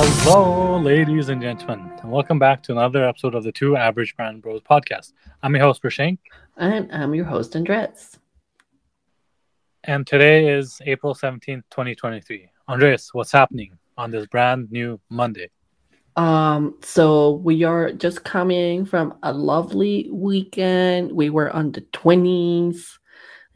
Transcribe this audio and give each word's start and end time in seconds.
Hello, 0.00 0.78
ladies 0.78 1.28
and 1.28 1.42
gentlemen, 1.42 1.90
and 2.00 2.12
welcome 2.12 2.38
back 2.38 2.62
to 2.62 2.70
another 2.70 3.02
episode 3.02 3.34
of 3.34 3.42
the 3.42 3.50
Two 3.50 3.76
Average 3.76 4.14
Brand 4.14 4.40
Bros 4.42 4.60
podcast. 4.60 5.12
I'm 5.42 5.56
your 5.56 5.64
host, 5.64 5.82
Prashank. 5.82 6.18
And 6.56 6.88
I'm 6.92 7.16
your 7.16 7.24
host, 7.24 7.56
Andres. 7.56 8.16
And 9.82 10.06
today 10.06 10.56
is 10.56 10.80
April 10.86 11.16
17th, 11.16 11.64
2023. 11.70 12.48
Andres, 12.68 13.10
what's 13.12 13.32
happening 13.32 13.76
on 13.96 14.12
this 14.12 14.24
brand 14.28 14.70
new 14.70 15.00
Monday? 15.10 15.50
Um, 16.14 16.76
so 16.80 17.32
we 17.32 17.64
are 17.64 17.90
just 17.90 18.22
coming 18.22 18.86
from 18.86 19.18
a 19.24 19.32
lovely 19.32 20.10
weekend. 20.12 21.10
We 21.10 21.28
were 21.30 21.50
on 21.50 21.72
the 21.72 21.80
20s 21.80 22.98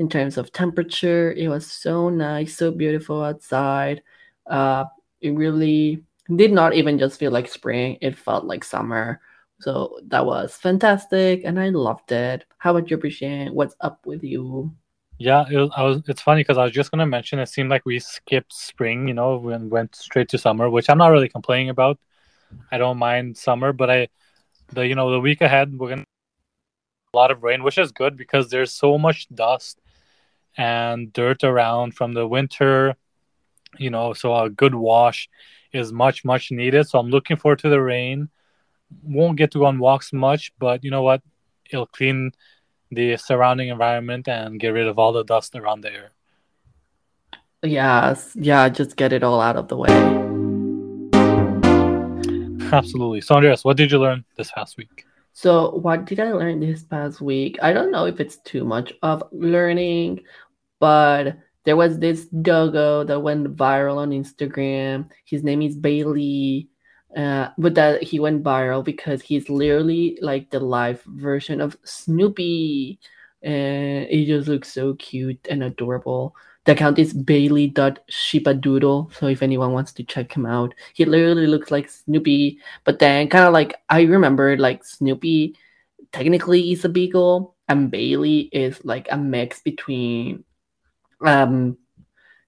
in 0.00 0.08
terms 0.08 0.36
of 0.38 0.50
temperature. 0.50 1.30
It 1.34 1.46
was 1.46 1.70
so 1.70 2.08
nice, 2.08 2.56
so 2.56 2.72
beautiful 2.72 3.22
outside. 3.22 4.02
Uh, 4.44 4.86
it 5.20 5.30
really 5.36 6.02
did 6.34 6.52
not 6.52 6.74
even 6.74 6.98
just 6.98 7.18
feel 7.18 7.30
like 7.30 7.48
spring, 7.48 7.98
it 8.00 8.16
felt 8.16 8.44
like 8.44 8.64
summer. 8.64 9.20
So 9.60 10.00
that 10.08 10.26
was 10.26 10.56
fantastic 10.56 11.42
and 11.44 11.58
I 11.58 11.68
loved 11.68 12.10
it. 12.10 12.44
How 12.58 12.76
about 12.76 12.90
you, 12.90 12.96
Brian? 12.96 13.54
What's 13.54 13.76
up 13.80 14.04
with 14.06 14.24
you? 14.24 14.74
Yeah, 15.18 15.44
it 15.48 15.56
was, 15.56 15.70
I 15.76 15.82
was. 15.84 16.02
It's 16.08 16.22
funny 16.22 16.40
because 16.40 16.58
I 16.58 16.64
was 16.64 16.72
just 16.72 16.90
gonna 16.90 17.06
mention. 17.06 17.38
It 17.38 17.48
seemed 17.48 17.70
like 17.70 17.86
we 17.86 18.00
skipped 18.00 18.52
spring, 18.52 19.06
you 19.06 19.14
know, 19.14 19.50
and 19.50 19.70
went 19.70 19.94
straight 19.94 20.28
to 20.30 20.38
summer, 20.38 20.68
which 20.68 20.90
I'm 20.90 20.98
not 20.98 21.08
really 21.08 21.28
complaining 21.28 21.68
about. 21.68 21.98
I 22.72 22.78
don't 22.78 22.98
mind 22.98 23.36
summer, 23.36 23.72
but 23.72 23.88
I, 23.88 24.08
the 24.72 24.86
you 24.86 24.96
know, 24.96 25.12
the 25.12 25.20
week 25.20 25.40
ahead 25.40 25.78
we're 25.78 25.90
gonna 25.90 26.04
a 27.14 27.16
lot 27.16 27.30
of 27.30 27.42
rain, 27.42 27.62
which 27.62 27.78
is 27.78 27.92
good 27.92 28.16
because 28.16 28.48
there's 28.48 28.72
so 28.72 28.98
much 28.98 29.28
dust 29.34 29.80
and 30.56 31.12
dirt 31.12 31.44
around 31.44 31.94
from 31.94 32.14
the 32.14 32.26
winter. 32.26 32.96
You 33.78 33.90
know, 33.90 34.12
so 34.12 34.34
a 34.34 34.50
good 34.50 34.74
wash 34.74 35.28
is 35.72 35.92
much 35.92 36.24
much 36.24 36.50
needed. 36.50 36.88
So 36.88 36.98
I'm 36.98 37.08
looking 37.08 37.36
forward 37.36 37.60
to 37.60 37.68
the 37.68 37.80
rain. 37.80 38.28
Won't 39.02 39.38
get 39.38 39.50
to 39.52 39.58
go 39.58 39.66
on 39.66 39.78
walks 39.78 40.12
much, 40.12 40.52
but 40.58 40.84
you 40.84 40.90
know 40.90 41.02
what? 41.02 41.22
It'll 41.70 41.86
clean 41.86 42.32
the 42.90 43.16
surrounding 43.16 43.68
environment 43.68 44.28
and 44.28 44.60
get 44.60 44.68
rid 44.68 44.86
of 44.86 44.98
all 44.98 45.12
the 45.12 45.24
dust 45.24 45.56
around 45.56 45.80
there. 45.80 46.10
Yes, 47.62 48.32
yeah, 48.34 48.68
just 48.68 48.96
get 48.96 49.12
it 49.12 49.22
all 49.22 49.40
out 49.40 49.56
of 49.56 49.68
the 49.68 49.76
way. 49.76 49.88
Absolutely. 52.72 53.20
So, 53.20 53.36
Andreas, 53.36 53.64
what 53.64 53.76
did 53.76 53.92
you 53.92 53.98
learn 53.98 54.24
this 54.36 54.50
past 54.50 54.76
week? 54.76 55.06
So, 55.32 55.70
what 55.76 56.04
did 56.04 56.20
I 56.20 56.32
learn 56.32 56.60
this 56.60 56.82
past 56.82 57.20
week? 57.20 57.58
I 57.62 57.72
don't 57.72 57.90
know 57.90 58.06
if 58.06 58.18
it's 58.18 58.38
too 58.38 58.64
much 58.64 58.92
of 59.02 59.22
learning, 59.30 60.20
but 60.80 61.36
there 61.64 61.76
was 61.76 61.98
this 61.98 62.26
doggo 62.26 63.04
that 63.04 63.20
went 63.20 63.56
viral 63.56 63.98
on 63.98 64.10
Instagram. 64.10 65.08
His 65.24 65.44
name 65.44 65.62
is 65.62 65.76
Bailey. 65.76 66.68
Uh, 67.16 67.50
but 67.58 67.74
that 67.74 68.02
he 68.02 68.18
went 68.18 68.42
viral 68.42 68.82
because 68.82 69.20
he's 69.20 69.50
literally 69.50 70.18
like 70.22 70.50
the 70.50 70.58
live 70.58 71.02
version 71.02 71.60
of 71.60 71.76
Snoopy. 71.84 72.98
And 73.42 74.08
he 74.08 74.24
just 74.24 74.48
looks 74.48 74.72
so 74.72 74.94
cute 74.94 75.46
and 75.50 75.62
adorable. 75.62 76.34
The 76.64 76.72
account 76.72 76.98
is 76.98 77.12
bailey.sheepadoodle. 77.12 79.14
So 79.14 79.26
if 79.26 79.42
anyone 79.42 79.72
wants 79.72 79.92
to 79.94 80.04
check 80.04 80.32
him 80.32 80.46
out, 80.46 80.74
he 80.94 81.04
literally 81.04 81.48
looks 81.48 81.70
like 81.70 81.90
Snoopy. 81.90 82.58
But 82.84 82.98
then 82.98 83.28
kind 83.28 83.44
of 83.44 83.52
like 83.52 83.76
I 83.90 84.02
remember 84.02 84.56
like 84.56 84.84
Snoopy 84.84 85.56
technically 86.12 86.72
is 86.72 86.84
a 86.84 86.88
beagle 86.88 87.56
and 87.68 87.90
Bailey 87.90 88.48
is 88.52 88.84
like 88.84 89.08
a 89.10 89.16
mix 89.16 89.60
between 89.60 90.44
um 91.26 91.76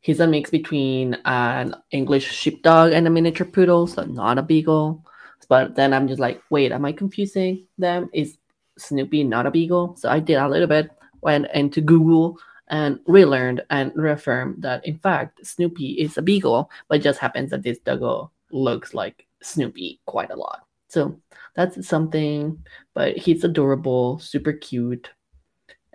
he's 0.01 0.21
a 0.21 0.27
mix 0.27 0.51
between 0.51 1.17
an 1.25 1.75
English 1.91 2.31
sheepdog 2.31 2.93
and 2.93 3.07
a 3.07 3.11
miniature 3.11 3.47
poodle, 3.47 3.87
so 3.87 4.05
not 4.05 4.39
a 4.39 4.43
beagle. 4.43 5.03
But 5.49 5.77
then 5.77 5.93
I'm 5.95 6.09
just 6.09 6.21
like, 6.21 6.43
wait, 6.51 6.73
am 6.73 6.85
I 6.85 6.93
confusing 6.93 7.67
them? 7.79 8.11
Is 8.13 8.37
Snoopy 8.79 9.25
not 9.25 9.47
a 9.47 9.51
beagle? 9.51 9.97
So 9.97 10.11
I 10.11 10.21
did 10.21 10.37
a 10.37 10.49
little 10.49 10.67
bit, 10.67 10.91
went 11.23 11.47
into 11.55 11.81
Google 11.81 12.39
and 12.69 12.99
relearned 13.07 13.63
and 13.71 13.93
reaffirmed 13.95 14.63
that 14.63 14.87
in 14.87 14.99
fact 14.99 15.45
Snoopy 15.47 15.93
is 15.93 16.19
a 16.19 16.23
beagle, 16.23 16.71
but 16.89 17.03
just 17.03 17.19
happens 17.19 17.51
that 17.51 17.63
this 17.63 17.79
doggo 17.79 18.31
looks 18.51 18.95
like 18.95 19.27
Snoopy 19.43 20.01
quite 20.07 20.31
a 20.31 20.37
lot. 20.37 20.67
So 20.89 21.19
that's 21.55 21.87
something, 21.87 22.63
but 22.95 23.17
he's 23.17 23.45
adorable, 23.45 24.19
super 24.19 24.53
cute. 24.53 25.11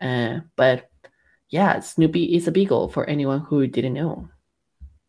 Uh, 0.01 0.39
but 0.55 0.88
yeah, 1.49 1.79
Snoopy 1.79 2.35
is 2.35 2.47
a 2.47 2.51
beagle 2.51 2.89
for 2.89 3.05
anyone 3.05 3.39
who 3.39 3.65
didn't 3.67 3.93
know. 3.93 4.29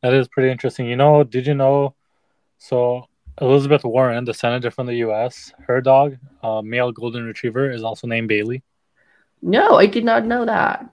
That 0.02 0.14
is 0.14 0.28
pretty 0.28 0.50
interesting. 0.50 0.86
You 0.86 0.96
know, 0.96 1.24
did 1.24 1.46
you 1.46 1.54
know? 1.54 1.94
So 2.58 3.06
Elizabeth 3.40 3.84
Warren, 3.84 4.24
the 4.24 4.34
senator 4.34 4.70
from 4.70 4.86
the 4.86 4.96
U.S., 4.96 5.52
her 5.66 5.80
dog, 5.80 6.16
uh, 6.42 6.62
male 6.62 6.92
golden 6.92 7.24
retriever, 7.24 7.70
is 7.70 7.82
also 7.82 8.06
named 8.06 8.28
Bailey. 8.28 8.62
No, 9.42 9.76
I 9.76 9.86
did 9.86 10.04
not 10.04 10.26
know 10.26 10.44
that. 10.44 10.88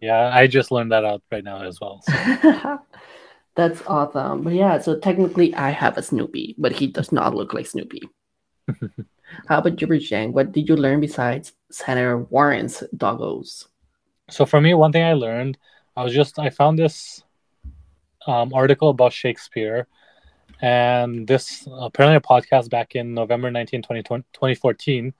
Yeah, 0.00 0.30
I 0.32 0.46
just 0.46 0.72
learned 0.72 0.90
that 0.92 1.04
out 1.04 1.22
right 1.30 1.44
now 1.44 1.62
as 1.62 1.80
well. 1.80 2.02
So. 2.02 2.78
That's 3.54 3.82
awesome. 3.86 4.42
But 4.42 4.54
yeah, 4.54 4.78
so 4.80 4.98
technically 4.98 5.54
I 5.54 5.70
have 5.70 5.98
a 5.98 6.02
Snoopy, 6.02 6.56
but 6.58 6.72
he 6.72 6.86
does 6.86 7.12
not 7.12 7.34
look 7.34 7.52
like 7.52 7.66
Snoopy. 7.66 8.02
How 9.46 9.58
about 9.58 9.80
you, 9.80 9.86
Zhang? 9.86 10.32
What 10.32 10.52
did 10.52 10.68
you 10.68 10.76
learn 10.76 11.00
besides 11.00 11.52
Senator 11.70 12.18
Warren's 12.18 12.82
doggos? 12.96 13.66
So 14.32 14.46
for 14.46 14.62
me, 14.62 14.72
one 14.72 14.92
thing 14.92 15.04
I 15.04 15.12
learned, 15.12 15.58
I 15.94 16.02
was 16.02 16.14
just 16.14 16.38
I 16.38 16.48
found 16.48 16.78
this 16.78 17.22
um, 18.26 18.54
article 18.54 18.88
about 18.88 19.12
Shakespeare, 19.12 19.86
and 20.62 21.26
this 21.26 21.68
apparently 21.70 22.16
a 22.16 22.20
podcast 22.20 22.70
back 22.70 22.94
in 22.94 23.12
November 23.12 23.50
19, 23.50 23.82
2014. 23.82 25.12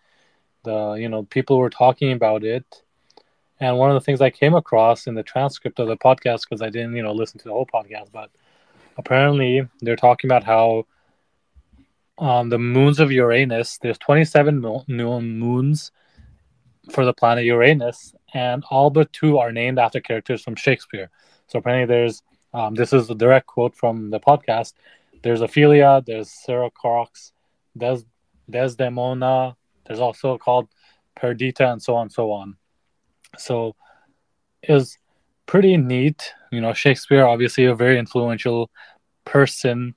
The 0.65 0.93
you 0.95 1.11
know 1.11 1.25
people 1.25 1.59
were 1.59 1.69
talking 1.69 2.13
about 2.13 2.43
it, 2.43 2.65
and 3.61 3.77
one 3.77 3.91
of 3.91 3.95
the 3.95 4.01
things 4.01 4.23
I 4.23 4.31
came 4.31 4.55
across 4.55 5.07
in 5.07 5.15
the 5.15 5.23
transcript 5.23 5.79
of 5.79 5.89
the 5.89 5.97
podcast 5.99 6.49
because 6.49 6.63
I 6.63 6.71
didn't 6.71 6.97
you 6.97 7.03
know 7.03 7.13
listen 7.13 7.39
to 7.41 7.45
the 7.45 7.53
whole 7.53 7.67
podcast, 7.67 8.11
but 8.13 8.31
apparently 8.97 9.69
they're 9.83 9.95
talking 9.95 10.29
about 10.29 10.45
how 10.45 10.87
um, 12.17 12.49
the 12.49 12.59
moons 12.59 12.99
of 12.99 13.13
Uranus. 13.13 13.77
There's 13.77 13.99
27 13.99 14.59
mo- 14.59 14.85
moons 14.89 15.93
for 16.91 17.05
the 17.05 17.13
planet 17.13 17.45
Uranus, 17.45 18.15
and 18.35 18.65
all 18.71 18.91
but 18.91 19.13
two 19.13 19.39
are 19.39 19.53
named 19.53 19.79
after 19.79 20.01
characters 20.01 20.43
from 20.43 20.57
Shakespeare. 20.57 21.11
So 21.49 21.59
apparently, 21.59 21.87
there's 21.87 22.23
um, 22.55 22.75
this 22.75 22.93
is 22.93 23.09
a 23.11 23.15
direct 23.15 23.47
quote 23.47 23.75
from 23.75 24.11
the 24.11 24.21
podcast. 24.21 24.75
There's 25.23 25.41
Ophelia, 25.41 26.03
there's 26.07 26.31
Sycorax, 26.31 27.33
there's 27.75 28.05
Desdemona. 28.51 29.57
There's 29.87 30.01
also 30.01 30.39
called 30.39 30.69
Perdita, 31.17 31.73
and 31.73 31.83
so 31.83 31.95
on, 31.97 32.11
so 32.11 32.31
on. 32.31 32.57
So 33.39 33.75
is 34.63 34.99
pretty 35.47 35.77
neat. 35.77 36.33
You 36.51 36.61
know, 36.61 36.73
Shakespeare 36.73 37.25
obviously 37.25 37.65
a 37.65 37.75
very 37.75 37.99
influential 37.99 38.71
person 39.25 39.95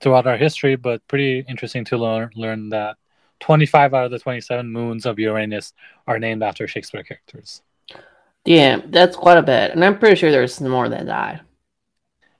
throughout 0.00 0.26
our 0.26 0.36
history, 0.36 0.76
but 0.76 1.06
pretty 1.08 1.44
interesting 1.48 1.84
to 1.86 1.96
learn 1.96 2.30
learn 2.34 2.70
that 2.70 2.96
25 3.44 3.92
out 3.92 4.06
of 4.06 4.10
the 4.10 4.18
27 4.18 4.72
moons 4.72 5.04
of 5.04 5.18
Uranus 5.18 5.74
are 6.06 6.18
named 6.18 6.42
after 6.42 6.66
Shakespeare 6.66 7.02
characters. 7.02 7.60
Damn, 8.46 8.90
that's 8.90 9.16
quite 9.16 9.36
a 9.36 9.42
bit. 9.42 9.72
And 9.72 9.84
I'm 9.84 9.98
pretty 9.98 10.16
sure 10.16 10.30
there's 10.30 10.58
more 10.62 10.88
than 10.88 11.06
that. 11.08 11.44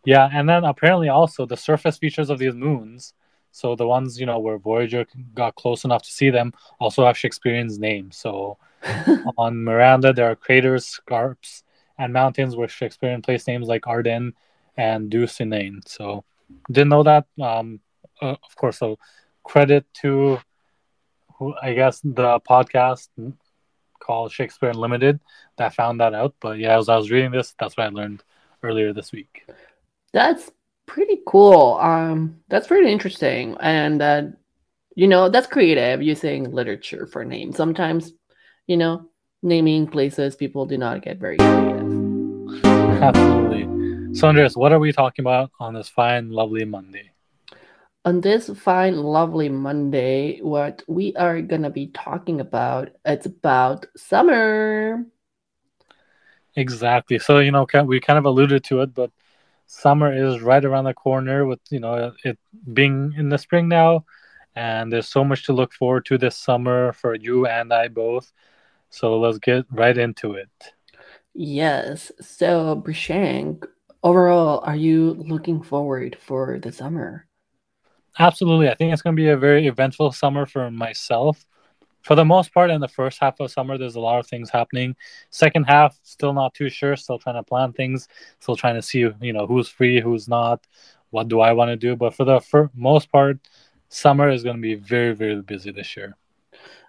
Yeah, 0.07 0.31
and 0.33 0.49
then 0.49 0.65
apparently 0.65 1.11
also 1.11 1.45
the 1.45 1.59
surface 1.59 1.99
features 1.99 2.31
of 2.31 2.39
these 2.39 2.55
moons, 2.55 3.13
so 3.53 3.77
the 3.77 3.87
ones, 3.87 4.19
you 4.19 4.25
know, 4.25 4.39
where 4.39 4.57
Voyager 4.57 5.05
got 5.35 5.57
close 5.57 5.85
enough 5.85 6.01
to 6.05 6.11
see 6.11 6.31
them, 6.31 6.55
also 6.81 7.05
have 7.05 7.19
Shakespearean's 7.19 7.79
names. 7.79 8.17
So 8.17 8.57
on 9.37 9.63
Miranda, 9.63 10.15
there 10.15 10.31
are 10.31 10.37
craters, 10.37 10.87
scarps, 10.87 11.65
and 11.99 12.15
mountains 12.15 12.57
with 12.57 12.71
Shakespearean 12.71 13.21
place 13.21 13.47
names 13.47 13.69
like 13.69 13.87
Arden 13.87 14.33
and 14.79 15.11
Dunsinane. 15.11 15.87
So 15.87 16.25
didn't 16.73 16.89
know 16.89 17.03
that. 17.03 17.27
Um, 17.41 17.81
uh, 18.23 18.37
of 18.43 18.57
course, 18.57 18.79
so 18.79 18.99
credit 19.45 19.85
to 20.01 20.39
I 21.63 21.75
guess 21.75 22.01
the 22.01 22.41
podcast 22.49 23.09
called 24.01 24.33
Shakespeare 24.33 24.71
Unlimited 24.71 25.21
that 25.57 25.75
found 25.75 26.01
that 26.01 26.15
out. 26.15 26.35
But 26.41 26.59
yeah, 26.59 26.79
as 26.79 26.89
I 26.89 26.97
was 26.97 27.11
reading 27.11 27.33
this, 27.33 27.55
that's 27.59 27.77
what 27.77 27.87
I 27.87 27.91
learned 27.91 28.23
earlier 28.63 28.93
this 28.93 29.13
week. 29.13 29.45
That's 30.13 30.51
pretty 30.87 31.21
cool. 31.27 31.79
Um, 31.81 32.41
that's 32.49 32.67
pretty 32.67 32.91
interesting, 32.91 33.57
and 33.61 34.01
uh, 34.01 34.23
you 34.95 35.09
know 35.09 35.29
that's 35.29 35.47
creative 35.47 36.03
using 36.03 36.51
literature 36.53 37.07
for 37.07 37.25
names. 37.25 37.57
Sometimes, 37.57 38.13
you 38.67 38.77
know, 38.77 39.09
naming 39.43 39.87
places 39.87 40.37
people 40.37 40.67
do 40.67 40.79
not 40.79 41.03
get 41.03 41.19
very 41.19 41.37
creative. 41.37 42.65
Absolutely. 43.03 44.15
So, 44.15 44.29
Andreas, 44.29 44.55
what 44.55 44.73
are 44.73 44.79
we 44.79 44.93
talking 44.93 45.25
about 45.25 45.51
on 45.59 45.75
this 45.75 45.89
fine, 45.89 46.31
lovely 46.31 46.65
Monday? 46.65 47.11
On 48.05 48.21
this 48.21 48.51
fine 48.51 48.97
lovely 48.97 49.49
monday 49.49 50.39
what 50.41 50.83
we 50.87 51.15
are 51.17 51.41
gonna 51.41 51.71
be 51.71 51.89
talking 51.89 52.41
about 52.41 52.91
it's 53.05 53.27
about 53.27 53.87
summer 53.97 55.05
exactly 56.57 57.19
so 57.19 57.39
you 57.39 57.51
know 57.51 57.67
we 57.85 58.01
kind 58.01 58.19
of 58.19 58.25
alluded 58.25 58.63
to 58.63 58.81
it 58.81 58.95
but 58.95 59.11
summer 59.67 60.13
is 60.13 60.41
right 60.43 60.65
around 60.65 60.85
the 60.85 60.95
corner 60.95 61.47
with 61.47 61.61
you 61.71 61.81
know 61.81 62.13
it 62.25 62.39
being 62.73 63.13
in 63.17 63.29
the 63.29 63.39
spring 63.39 63.69
now 63.69 64.05
and 64.57 64.93
there's 64.93 65.09
so 65.09 65.25
much 65.25 65.45
to 65.45 65.53
look 65.53 65.73
forward 65.73 66.05
to 66.07 66.19
this 66.19 66.37
summer 66.37 66.93
for 66.93 67.15
you 67.15 67.47
and 67.47 67.73
I 67.73 67.89
both. 67.89 68.33
So 68.91 69.19
let's 69.19 69.39
get 69.39 69.65
right 69.71 69.97
into 69.97 70.35
it. 70.35 70.49
Yes. 71.35 72.13
So, 72.21 72.81
Brishang, 72.85 73.65
overall, 74.03 74.61
are 74.65 74.77
you 74.77 75.15
looking 75.15 75.63
forward 75.63 76.17
for 76.21 76.59
the 76.61 76.71
summer? 76.71 77.27
Absolutely. 78.19 78.69
I 78.69 78.75
think 78.75 78.93
it's 78.93 79.03
going 79.03 79.17
to 79.17 79.21
be 79.21 79.29
a 79.29 79.37
very 79.37 79.67
eventful 79.67 80.13
summer 80.13 80.47
for 80.47 80.71
myself. 80.71 81.45
For 82.03 82.15
the 82.15 82.25
most 82.25 82.53
part, 82.53 82.71
in 82.71 82.81
the 82.81 82.89
first 82.89 83.19
half 83.19 83.41
of 83.41 83.51
summer, 83.51 83.79
there's 83.79 83.97
a 83.97 84.01
lot 84.01 84.19
of 84.19 84.27
things 84.27 84.51
happening. 84.51 84.95
Second 85.31 85.65
half, 85.65 85.99
still 86.03 86.35
not 86.35 86.53
too 86.55 86.69
sure. 86.69 86.97
Still 86.97 87.19
trying 87.19 87.37
to 87.37 87.43
plan 87.43 87.73
things. 87.73 88.09
Still 88.41 88.57
trying 88.57 88.75
to 88.75 88.83
see, 88.83 89.09
you 89.21 89.33
know, 89.33 89.47
who's 89.47 89.69
free, 89.69 90.01
who's 90.01 90.29
not. 90.29 90.67
What 91.11 91.29
do 91.29 91.41
I 91.41 91.53
want 91.53 91.71
to 91.71 91.77
do? 91.77 91.97
But 91.97 92.15
for 92.15 92.25
the 92.25 92.41
for 92.41 92.71
most 92.75 93.11
part, 93.11 93.39
summer 93.89 94.29
is 94.29 94.45
going 94.45 94.57
to 94.57 94.63
be 94.63 94.75
very, 94.75 95.15
very 95.15 95.41
busy 95.41 95.73
this 95.73 95.97
year. 95.97 96.17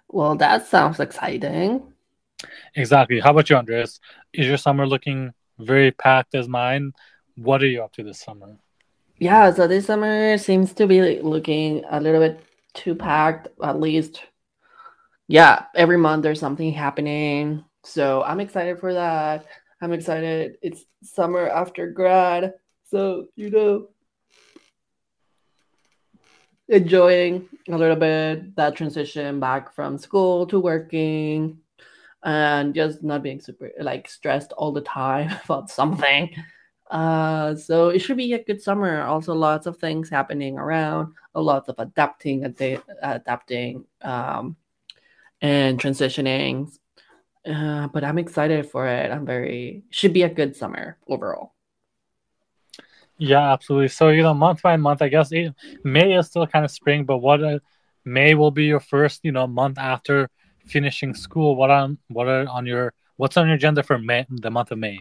Well, 0.08 0.36
that 0.36 0.66
sounds 0.66 1.00
exciting. 1.00 1.94
Exactly. 2.74 3.20
How 3.20 3.30
about 3.30 3.48
you, 3.48 3.56
Andres? 3.56 4.00
Is 4.32 4.46
your 4.46 4.58
summer 4.58 4.86
looking 4.86 5.32
very 5.58 5.90
packed 5.92 6.34
as 6.34 6.46
mine? 6.46 6.92
What 7.36 7.62
are 7.62 7.66
you 7.66 7.82
up 7.82 7.92
to 7.94 8.02
this 8.02 8.20
summer? 8.20 8.58
Yeah, 9.18 9.50
so 9.52 9.66
this 9.66 9.86
summer 9.86 10.36
seems 10.36 10.74
to 10.74 10.86
be 10.86 11.20
looking 11.22 11.84
a 11.90 12.00
little 12.00 12.20
bit 12.20 12.44
too 12.74 12.94
packed, 12.94 13.48
at 13.62 13.80
least. 13.80 14.20
Yeah, 15.26 15.64
every 15.74 15.96
month 15.96 16.22
there's 16.22 16.38
something 16.38 16.70
happening. 16.72 17.64
So 17.82 18.22
I'm 18.22 18.40
excited 18.40 18.78
for 18.78 18.92
that. 18.92 19.46
I'm 19.80 19.92
excited. 19.92 20.58
It's 20.60 20.84
summer 21.02 21.48
after 21.48 21.90
grad. 21.90 22.54
So, 22.84 23.28
you 23.36 23.50
know, 23.50 23.88
enjoying 26.68 27.48
a 27.68 27.78
little 27.78 27.96
bit 27.96 28.54
that 28.56 28.76
transition 28.76 29.40
back 29.40 29.74
from 29.74 29.96
school 29.96 30.46
to 30.48 30.60
working 30.60 31.58
and 32.22 32.74
just 32.74 33.02
not 33.02 33.22
being 33.22 33.40
super 33.40 33.70
like 33.80 34.08
stressed 34.08 34.52
all 34.52 34.72
the 34.72 34.82
time 34.82 35.34
about 35.44 35.70
something. 35.70 36.34
Uh, 36.90 37.54
so 37.56 37.88
it 37.88 37.98
should 37.98 38.16
be 38.16 38.32
a 38.32 38.44
good 38.44 38.62
summer. 38.62 39.02
Also, 39.02 39.34
lots 39.34 39.66
of 39.66 39.76
things 39.78 40.08
happening 40.08 40.58
around, 40.58 41.12
a 41.34 41.40
lot 41.40 41.68
of 41.68 41.74
adapting, 41.78 42.44
ad- 42.44 42.82
adapting, 43.02 43.84
um, 44.02 44.56
and 45.40 45.80
transitioning. 45.80 46.70
Uh, 47.44 47.88
but 47.88 48.04
I'm 48.04 48.18
excited 48.18 48.70
for 48.70 48.86
it. 48.86 49.10
I'm 49.10 49.26
very 49.26 49.84
should 49.90 50.12
be 50.12 50.22
a 50.22 50.28
good 50.28 50.56
summer 50.56 50.98
overall. 51.08 51.54
Yeah, 53.18 53.52
absolutely. 53.52 53.88
So 53.88 54.08
you 54.08 54.22
know, 54.22 54.34
month 54.34 54.62
by 54.62 54.76
month, 54.76 55.02
I 55.02 55.08
guess 55.08 55.32
May 55.84 56.14
is 56.14 56.26
still 56.26 56.46
kind 56.46 56.64
of 56.64 56.70
spring, 56.70 57.04
but 57.04 57.18
what 57.18 57.40
a, 57.42 57.60
May 58.04 58.34
will 58.34 58.50
be 58.52 58.66
your 58.66 58.80
first, 58.80 59.20
you 59.24 59.32
know, 59.32 59.46
month 59.46 59.78
after 59.78 60.28
finishing 60.66 61.14
school. 61.14 61.56
What 61.56 61.70
on 61.70 61.98
what 62.08 62.28
are 62.28 62.46
on 62.48 62.66
your 62.66 62.94
what's 63.16 63.36
on 63.36 63.46
your 63.46 63.56
agenda 63.56 63.82
for 63.82 63.98
May, 63.98 64.26
the 64.28 64.50
month 64.50 64.70
of 64.70 64.78
May? 64.78 65.00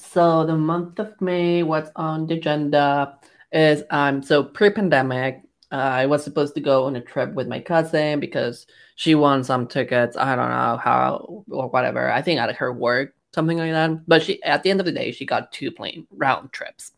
So 0.00 0.44
the 0.46 0.56
month 0.56 0.98
of 0.98 1.20
May, 1.20 1.62
what's 1.62 1.90
on 1.94 2.26
the 2.26 2.34
agenda 2.34 3.18
is 3.52 3.84
um 3.90 4.22
so 4.22 4.42
pre-pandemic, 4.42 5.42
uh, 5.70 5.76
I 5.76 6.06
was 6.06 6.24
supposed 6.24 6.54
to 6.54 6.60
go 6.60 6.84
on 6.86 6.96
a 6.96 7.00
trip 7.00 7.34
with 7.34 7.46
my 7.46 7.60
cousin 7.60 8.18
because 8.18 8.66
she 8.96 9.14
won 9.14 9.44
some 9.44 9.66
tickets. 9.66 10.16
I 10.16 10.34
don't 10.36 10.48
know 10.48 10.78
how 10.78 11.44
or 11.50 11.68
whatever. 11.68 12.10
I 12.10 12.22
think 12.22 12.40
at 12.40 12.56
her 12.56 12.72
work, 12.72 13.14
something 13.34 13.58
like 13.58 13.72
that. 13.72 14.06
But 14.08 14.22
she 14.22 14.42
at 14.42 14.62
the 14.62 14.70
end 14.70 14.80
of 14.80 14.86
the 14.86 14.92
day, 14.92 15.12
she 15.12 15.26
got 15.26 15.52
two 15.52 15.70
plane 15.70 16.06
round 16.10 16.52
trips. 16.52 16.92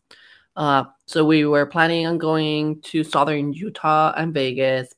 Uh, 0.55 0.85
so 1.05 1.25
we 1.25 1.45
were 1.45 1.65
planning 1.65 2.07
on 2.07 2.17
going 2.17 2.81
to 2.83 3.03
southern 3.03 3.53
Utah 3.53 4.13
and 4.15 4.33
Vegas 4.33 4.93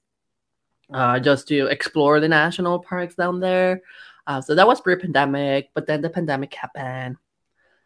uh, 0.93 1.19
just 1.19 1.47
to 1.47 1.67
explore 1.67 2.19
the 2.19 2.29
national 2.29 2.79
parks 2.79 3.15
down 3.15 3.39
there. 3.39 3.81
Uh, 4.27 4.41
so 4.41 4.55
that 4.55 4.67
was 4.67 4.81
pre-pandemic, 4.81 5.69
but 5.73 5.85
then 5.85 6.01
the 6.01 6.09
pandemic 6.09 6.53
happened, 6.53 7.15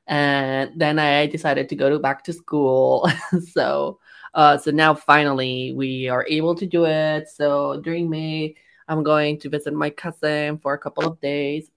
and 0.09 0.71
then 0.75 0.97
I 0.97 1.27
decided 1.27 1.69
to 1.69 1.75
go 1.75 1.87
to 1.91 1.99
back 1.99 2.23
to 2.23 2.33
school. 2.33 3.07
so, 3.53 3.99
uh, 4.33 4.57
so 4.57 4.71
now 4.71 4.95
finally 4.95 5.71
we 5.73 6.09
are 6.09 6.25
able 6.27 6.55
to 6.55 6.65
do 6.65 6.85
it. 6.85 7.29
So 7.29 7.79
during 7.81 8.09
May, 8.09 8.55
I'm 8.87 9.03
going 9.03 9.39
to 9.41 9.49
visit 9.49 9.71
my 9.71 9.91
cousin 9.91 10.57
for 10.57 10.73
a 10.73 10.79
couple 10.79 11.05
of 11.05 11.21
days. 11.21 11.69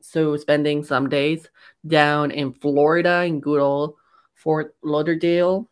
So 0.00 0.36
spending 0.36 0.84
some 0.84 1.08
days 1.08 1.48
down 1.84 2.30
in 2.30 2.52
Florida 2.52 3.24
in 3.24 3.40
good 3.40 3.60
old 3.60 3.96
Fort 4.34 4.76
Lauderdale. 4.82 5.68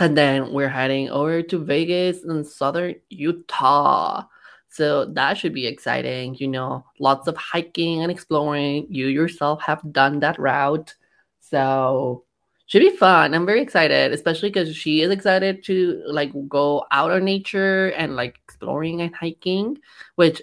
And 0.00 0.16
then 0.16 0.52
we're 0.52 0.68
heading 0.68 1.08
over 1.08 1.40
to 1.40 1.58
Vegas 1.58 2.24
and 2.24 2.46
southern 2.46 2.96
Utah. 3.08 4.24
So 4.70 5.04
that 5.06 5.34
should 5.36 5.52
be 5.52 5.66
exciting. 5.66 6.36
You 6.36 6.48
know, 6.48 6.84
lots 6.98 7.28
of 7.28 7.36
hiking 7.36 8.02
and 8.02 8.10
exploring. 8.10 8.86
You 8.88 9.08
yourself 9.08 9.60
have 9.62 9.82
done 9.92 10.20
that 10.20 10.38
route. 10.38 10.94
So 11.40 12.24
should 12.66 12.80
be 12.80 12.96
fun. 12.96 13.34
I'm 13.34 13.46
very 13.46 13.60
excited, 13.60 14.12
especially 14.12 14.50
because 14.50 14.74
she 14.76 15.02
is 15.02 15.10
excited 15.10 15.64
to 15.64 16.02
like 16.06 16.30
go 16.48 16.84
out 16.92 17.10
on 17.10 17.24
nature 17.24 17.88
and 17.92 18.14
like 18.14 18.38
exploring 18.44 19.02
and 19.02 19.14
hiking, 19.14 19.78
which 20.14 20.40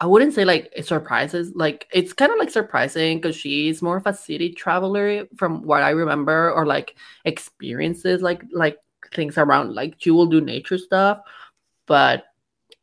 I 0.00 0.06
wouldn't 0.06 0.32
say 0.32 0.44
like 0.46 0.72
it 0.74 0.86
surprises. 0.86 1.52
Like 1.54 1.86
it's 1.92 2.14
kind 2.14 2.32
of 2.32 2.38
like 2.38 2.50
surprising 2.50 3.18
because 3.18 3.36
she's 3.36 3.82
more 3.82 3.98
of 3.98 4.06
a 4.06 4.14
city 4.14 4.50
traveler 4.54 5.26
from 5.36 5.62
what 5.62 5.82
I 5.82 5.90
remember, 5.90 6.52
or 6.52 6.64
like 6.66 6.96
experiences 7.26 8.22
like 8.22 8.42
like 8.52 8.78
things 9.12 9.36
around. 9.36 9.74
Like 9.74 9.96
she 9.98 10.10
will 10.10 10.26
do 10.26 10.40
nature 10.40 10.78
stuff, 10.78 11.20
but 11.86 12.24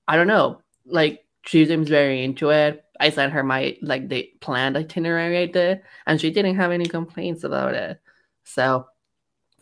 I 0.08 0.16
don't 0.18 0.28
know. 0.28 0.62
Like 0.86 1.26
she 1.46 1.66
seems 1.66 1.90
very 1.90 2.24
into 2.24 2.50
it. 2.50 2.84
I 3.00 3.10
sent 3.10 3.34
her 3.34 3.44
my 3.44 3.78
like 3.82 4.08
the 4.10 4.32
planned 4.40 4.78
itinerary 4.78 5.40
I 5.40 5.46
did, 5.48 5.82
and 6.06 6.20
she 6.20 6.32
didn't 6.32 6.56
have 6.56 6.72
any 6.72 6.86
complaints 6.86 7.44
about 7.44 7.74
it. 7.74 8.00
So 8.44 8.88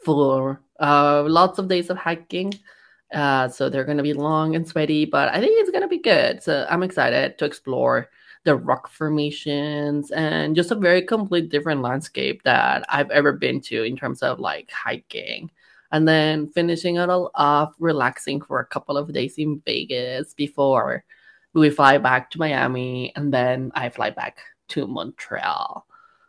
for 0.05 0.61
uh, 0.79 1.23
lots 1.23 1.59
of 1.59 1.67
days 1.67 1.89
of 1.89 1.97
hiking 1.97 2.53
uh, 3.13 3.47
so 3.47 3.69
they're 3.69 3.85
going 3.85 3.97
to 3.97 4.03
be 4.03 4.13
long 4.13 4.55
and 4.55 4.67
sweaty, 4.67 5.05
but 5.05 5.29
I 5.29 5.39
think 5.39 5.59
it's 5.59 5.69
going 5.69 5.83
to 5.83 5.87
be 5.87 5.99
good. 5.99 6.41
So 6.41 6.65
I'm 6.69 6.83
excited 6.83 7.37
to 7.37 7.45
explore 7.45 8.09
the 8.43 8.55
rock 8.55 8.89
formations 8.89 10.11
and 10.11 10.55
just 10.55 10.71
a 10.71 10.75
very 10.75 11.01
complete 11.03 11.49
different 11.49 11.81
landscape 11.81 12.41
that 12.43 12.83
I've 12.89 13.11
ever 13.11 13.31
been 13.31 13.61
to 13.61 13.83
in 13.83 13.95
terms 13.95 14.21
of 14.23 14.39
like 14.39 14.69
hiking. 14.71 15.51
And 15.93 16.07
then 16.07 16.47
finishing 16.49 16.95
it 16.95 17.09
all 17.09 17.29
off, 17.35 17.75
relaxing 17.77 18.41
for 18.41 18.59
a 18.59 18.65
couple 18.65 18.97
of 18.97 19.13
days 19.13 19.35
in 19.37 19.61
Vegas 19.63 20.33
before 20.33 21.05
we 21.53 21.69
fly 21.69 21.99
back 21.99 22.31
to 22.31 22.39
Miami 22.39 23.13
and 23.15 23.31
then 23.31 23.71
I 23.75 23.89
fly 23.89 24.09
back 24.09 24.39
to 24.69 24.87
Montreal. 24.87 25.85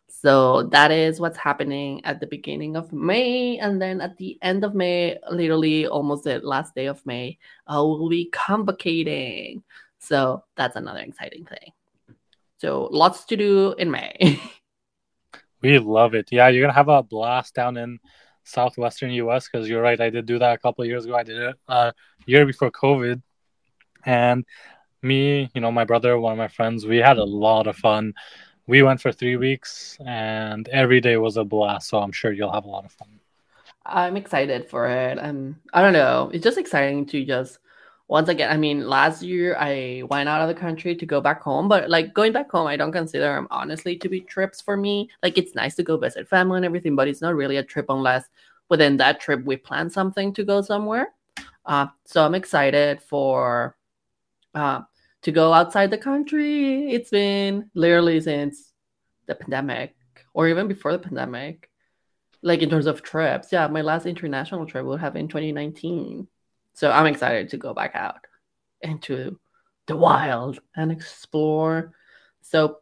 So 0.07 0.65
that 0.65 0.91
is 0.91 1.19
what's 1.19 1.38
happening 1.38 2.05
at 2.05 2.21
the 2.21 2.27
beginning 2.27 2.77
of 2.77 2.93
May. 2.93 3.59
And 3.59 3.81
then 3.81 4.03
at 4.03 4.19
the 4.19 4.38
end 4.43 4.65
of 4.65 4.75
May, 4.75 5.19
literally 5.31 5.87
almost 5.87 6.25
the 6.25 6.41
last 6.41 6.75
day 6.75 6.87
of 6.87 7.05
May, 7.07 7.38
uh, 7.67 7.83
we'll 7.85 8.11
be 8.11 8.27
convocating. 8.27 9.62
So 9.99 10.45
that's 10.57 10.77
another 10.77 11.00
exciting 11.00 11.47
thing. 11.47 11.73
So 12.59 12.88
lots 12.93 13.25
to 13.27 13.37
do 13.37 13.75
in 13.79 13.91
May. 13.91 14.41
we 15.62 15.79
love 15.79 16.15
it. 16.15 16.29
Yeah, 16.31 16.49
you're 16.49 16.62
going 16.62 16.73
to 16.73 16.77
have 16.77 16.88
a 16.88 17.03
blast 17.03 17.55
down 17.55 17.79
in 17.79 17.99
southwestern 18.45 19.11
US 19.13 19.49
because 19.49 19.69
you're 19.69 19.83
right. 19.83 20.01
I 20.01 20.11
did 20.11 20.27
do 20.27 20.39
that 20.39 20.55
a 20.55 20.59
couple 20.59 20.85
years 20.85 21.05
ago. 21.05 21.17
I 21.17 21.23
did 21.23 21.39
it 21.39 21.57
a 21.69 21.73
uh, 21.73 21.93
year 22.27 22.47
before 22.47 22.71
COVID. 22.71 23.23
And 24.07 24.45
me, 25.03 25.51
you 25.55 25.61
know, 25.61 25.73
my 25.73 25.85
brother, 25.85 26.19
one 26.19 26.33
of 26.33 26.39
my 26.39 26.49
friends, 26.49 26.87
we 26.87 26.99
had 26.99 27.19
a 27.19 27.25
lot 27.25 27.67
of 27.67 27.77
fun 27.77 28.15
we 28.67 28.83
went 28.83 29.01
for 29.01 29.13
three 29.13 29.37
weeks 29.37 29.99
and 30.07 30.69
every 30.69 31.01
day 31.01 31.17
was 31.17 31.37
a 31.37 31.45
blast 31.45 31.89
so 31.89 31.99
i'm 31.99 32.13
sure 32.13 32.33
you'll 32.33 32.53
have 32.53 32.65
a 32.65 32.69
lot 32.69 32.85
of 32.85 32.93
fun 32.93 33.09
i'm 33.87 34.17
excited 34.17 34.69
for 34.69 34.87
it 34.87 35.19
i'm 35.19 35.61
i 35.73 35.81
don't 35.81 35.93
know 35.93 36.31
it's 36.33 36.45
just 36.45 36.59
exciting 36.59 37.05
to 37.07 37.25
just 37.25 37.59
once 38.14 38.28
again 38.28 38.50
i 38.50 38.56
mean 38.56 38.78
last 38.97 39.23
year 39.23 39.56
i 39.59 40.02
went 40.09 40.28
out 40.28 40.40
of 40.40 40.49
the 40.49 40.61
country 40.66 40.94
to 40.94 41.06
go 41.14 41.21
back 41.21 41.40
home 41.42 41.68
but 41.68 41.90
like 41.90 42.14
going 42.14 42.33
back 42.33 42.50
home 42.50 42.66
i 42.66 42.76
don't 42.76 42.92
consider 43.00 43.28
them 43.35 43.49
honestly 43.50 43.97
to 43.97 44.09
be 44.09 44.21
trips 44.21 44.61
for 44.61 44.76
me 44.76 45.09
like 45.23 45.37
it's 45.37 45.54
nice 45.54 45.75
to 45.75 45.83
go 45.83 45.97
visit 45.97 46.28
family 46.28 46.56
and 46.56 46.64
everything 46.64 46.94
but 46.94 47.09
it's 47.09 47.21
not 47.21 47.35
really 47.35 47.56
a 47.56 47.62
trip 47.73 47.87
unless 47.88 48.25
within 48.68 48.97
that 48.97 49.21
trip 49.21 49.44
we 49.44 49.56
plan 49.56 49.90
something 49.90 50.33
to 50.33 50.44
go 50.44 50.62
somewhere 50.62 51.09
uh, 51.66 51.87
so 52.04 52.25
i'm 52.25 52.35
excited 52.35 53.02
for 53.02 53.76
uh, 54.54 54.80
to 55.25 55.33
go 55.33 55.52
outside 55.52 55.90
the 55.90 55.99
country. 55.99 56.90
It's 56.92 57.11
been 57.11 57.71
literally 57.75 58.21
since 58.21 58.73
the 59.26 59.35
pandemic 59.35 59.97
or 60.35 60.49
even 60.49 60.68
before 60.68 60.92
the 60.92 60.99
pandemic. 60.99 61.71
Like 62.42 62.61
in 62.61 62.68
terms 62.68 62.87
of 62.87 63.02
trips. 63.02 63.49
Yeah, 63.50 63.66
my 63.68 63.80
last 63.80 64.04
international 64.04 64.66
trip 64.66 64.85
would 64.85 65.00
have 65.00 65.14
been 65.14 65.28
2019. 65.28 66.28
So 66.75 66.90
I'm 66.90 67.07
excited 67.07 67.49
to 67.50 67.57
go 67.57 67.73
back 67.73 67.93
out 67.95 68.26
into 68.83 69.38
the 69.87 69.97
wild 69.97 70.61
and 70.76 70.93
explore. 70.93 71.93
So 72.43 72.78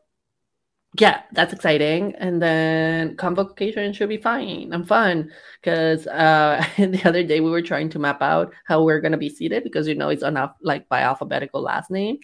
yeah, 0.99 1.22
that's 1.32 1.54
exciting. 1.54 2.14
And 2.16 2.42
then 2.42 3.16
convocation 3.16 3.92
should 3.92 4.11
be 4.11 4.18
fine 4.18 4.72
and 4.72 4.87
fun 4.87 5.30
because 5.62 6.06
uh, 6.06 6.64
the 6.76 7.02
other 7.04 7.22
day 7.22 7.40
we 7.40 7.50
were 7.50 7.62
trying 7.62 7.88
to 7.90 7.99
map 7.99 8.20
out 8.20 8.52
how 8.66 8.82
we're 8.82 9.00
gonna 9.00 9.16
be 9.16 9.30
seated 9.30 9.64
because 9.64 9.88
you 9.88 9.94
know 9.94 10.11
it's 10.11 10.22
on 10.22 10.50
like 10.61 10.88
by 10.88 11.00
alphabetical 11.00 11.62
last 11.62 11.90
name. 11.90 12.18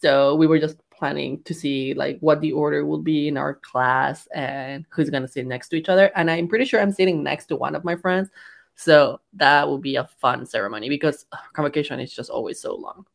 So 0.00 0.36
we 0.36 0.46
were 0.46 0.60
just 0.60 0.78
planning 0.90 1.42
to 1.44 1.54
see 1.54 1.94
like 1.94 2.18
what 2.20 2.40
the 2.40 2.52
order 2.52 2.84
will 2.86 3.02
be 3.02 3.28
in 3.28 3.36
our 3.36 3.54
class 3.54 4.28
and 4.32 4.86
who's 4.90 5.10
gonna 5.10 5.28
sit 5.28 5.46
next 5.46 5.68
to 5.70 5.76
each 5.76 5.88
other. 5.88 6.12
And 6.14 6.30
I'm 6.30 6.46
pretty 6.46 6.66
sure 6.66 6.80
I'm 6.80 6.92
sitting 6.92 7.24
next 7.24 7.46
to 7.46 7.56
one 7.56 7.74
of 7.74 7.84
my 7.84 7.96
friends. 7.96 8.30
So 8.78 9.20
that 9.34 9.66
will 9.66 9.78
be 9.78 9.96
a 9.96 10.04
fun 10.04 10.46
ceremony 10.46 10.88
because 10.88 11.26
convocation 11.52 11.98
is 11.98 12.14
just 12.14 12.30
always 12.30 12.60
so 12.60 12.76
long. 12.76 13.06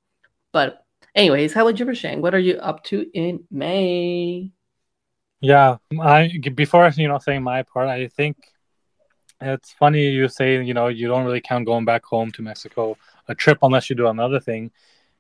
But 0.51 0.85
anyways, 1.15 1.53
how 1.53 1.65
about 1.65 1.79
you, 1.79 1.95
Shang? 1.95 2.21
What 2.21 2.35
are 2.35 2.39
you 2.39 2.55
up 2.55 2.83
to 2.85 3.09
in 3.13 3.45
May? 3.49 4.51
Yeah, 5.39 5.77
I 6.01 6.29
before 6.53 6.89
you 6.89 7.07
know 7.07 7.17
saying 7.17 7.43
my 7.43 7.63
part, 7.63 7.87
I 7.87 8.09
think 8.09 8.35
it's 9.39 9.71
funny 9.71 10.09
you 10.09 10.27
say 10.27 10.61
you 10.61 10.73
know 10.73 10.89
you 10.89 11.07
don't 11.07 11.23
really 11.23 11.41
count 11.41 11.65
going 11.65 11.85
back 11.85 12.03
home 12.03 12.31
to 12.33 12.41
Mexico 12.41 12.97
a 13.29 13.35
trip 13.35 13.59
unless 13.61 13.89
you 13.89 13.95
do 13.95 14.07
another 14.07 14.41
thing, 14.41 14.69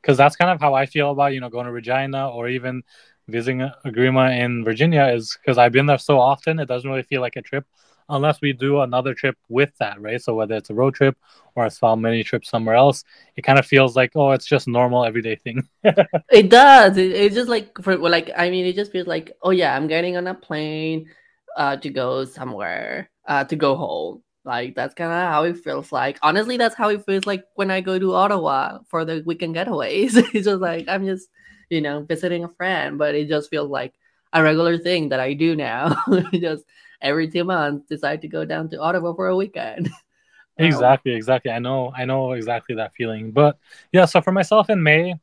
because 0.01 0.17
that's 0.17 0.35
kind 0.35 0.51
of 0.51 0.59
how 0.59 0.73
I 0.73 0.85
feel 0.87 1.11
about 1.11 1.33
you 1.33 1.39
know 1.39 1.49
going 1.49 1.67
to 1.67 1.71
Regina 1.71 2.29
or 2.29 2.49
even 2.49 2.83
visiting 3.29 3.69
Esgrima 3.85 4.37
in 4.37 4.65
Virginia 4.65 5.05
is 5.07 5.37
because 5.41 5.57
I've 5.57 5.71
been 5.71 5.85
there 5.85 5.97
so 5.97 6.19
often 6.19 6.59
it 6.59 6.67
doesn't 6.67 6.89
really 6.89 7.03
feel 7.03 7.21
like 7.21 7.37
a 7.37 7.41
trip 7.41 7.65
unless 8.13 8.41
we 8.41 8.53
do 8.53 8.81
another 8.81 9.13
trip 9.13 9.35
with 9.49 9.71
that, 9.79 9.99
right? 9.99 10.21
So 10.21 10.35
whether 10.35 10.55
it's 10.55 10.69
a 10.69 10.73
road 10.73 10.93
trip 10.93 11.17
or 11.55 11.65
a 11.65 11.71
small 11.71 11.95
mini 11.95 12.23
trip 12.23 12.45
somewhere 12.45 12.75
else, 12.75 13.03
it 13.35 13.41
kind 13.41 13.59
of 13.59 13.65
feels 13.65 13.95
like 13.95 14.11
oh, 14.15 14.31
it's 14.31 14.45
just 14.45 14.67
normal 14.67 15.03
everyday 15.05 15.35
thing. 15.35 15.67
it 16.31 16.49
does. 16.49 16.97
It, 16.97 17.11
it's 17.11 17.35
just 17.35 17.49
like 17.49 17.77
for 17.81 17.97
like 17.97 18.31
I 18.37 18.49
mean, 18.49 18.65
it 18.65 18.75
just 18.75 18.91
feels 18.91 19.07
like 19.07 19.33
oh 19.41 19.51
yeah, 19.51 19.75
I'm 19.75 19.87
getting 19.87 20.15
on 20.17 20.27
a 20.27 20.33
plane 20.33 21.09
uh, 21.57 21.77
to 21.77 21.89
go 21.89 22.25
somewhere 22.25 23.09
uh, 23.27 23.43
to 23.45 23.55
go 23.55 23.75
home. 23.75 24.23
Like 24.45 24.75
that's 24.75 24.93
kind 24.93 25.11
of 25.11 25.17
how 25.17 25.43
it 25.43 25.57
feels 25.57 25.91
like. 25.91 26.19
Honestly, 26.21 26.57
that's 26.57 26.75
how 26.75 26.89
it 26.89 27.05
feels 27.05 27.25
like 27.25 27.45
when 27.55 27.71
I 27.71 27.81
go 27.81 27.97
to 27.97 28.13
Ottawa 28.13 28.79
for 28.89 29.05
the 29.05 29.23
weekend 29.25 29.55
getaways. 29.55 30.15
it's 30.33 30.45
just 30.45 30.61
like 30.61 30.87
I'm 30.87 31.05
just 31.05 31.27
you 31.69 31.81
know 31.81 32.03
visiting 32.03 32.43
a 32.43 32.49
friend, 32.49 32.97
but 32.97 33.15
it 33.15 33.27
just 33.27 33.49
feels 33.49 33.69
like 33.69 33.93
a 34.33 34.43
regular 34.43 34.77
thing 34.77 35.09
that 35.09 35.19
I 35.19 35.33
do 35.33 35.55
now. 35.55 35.95
just 36.33 36.65
every 37.03 37.29
two 37.29 37.43
months 37.43 37.87
decide 37.87 38.21
to 38.21 38.27
go 38.27 38.45
down 38.45 38.69
to 38.69 38.79
Ottawa 38.79 39.13
for 39.13 39.27
a 39.27 39.35
weekend. 39.35 39.91
exactly, 40.57 41.13
exactly. 41.13 41.51
I 41.51 41.59
know, 41.59 41.93
I 41.95 42.05
know 42.05 42.31
exactly 42.31 42.75
that 42.75 42.95
feeling. 42.95 43.31
But 43.31 43.59
yeah, 43.91 44.05
so 44.05 44.21
for 44.21 44.31
myself 44.31 44.69
in 44.69 44.81
May, 44.81 45.15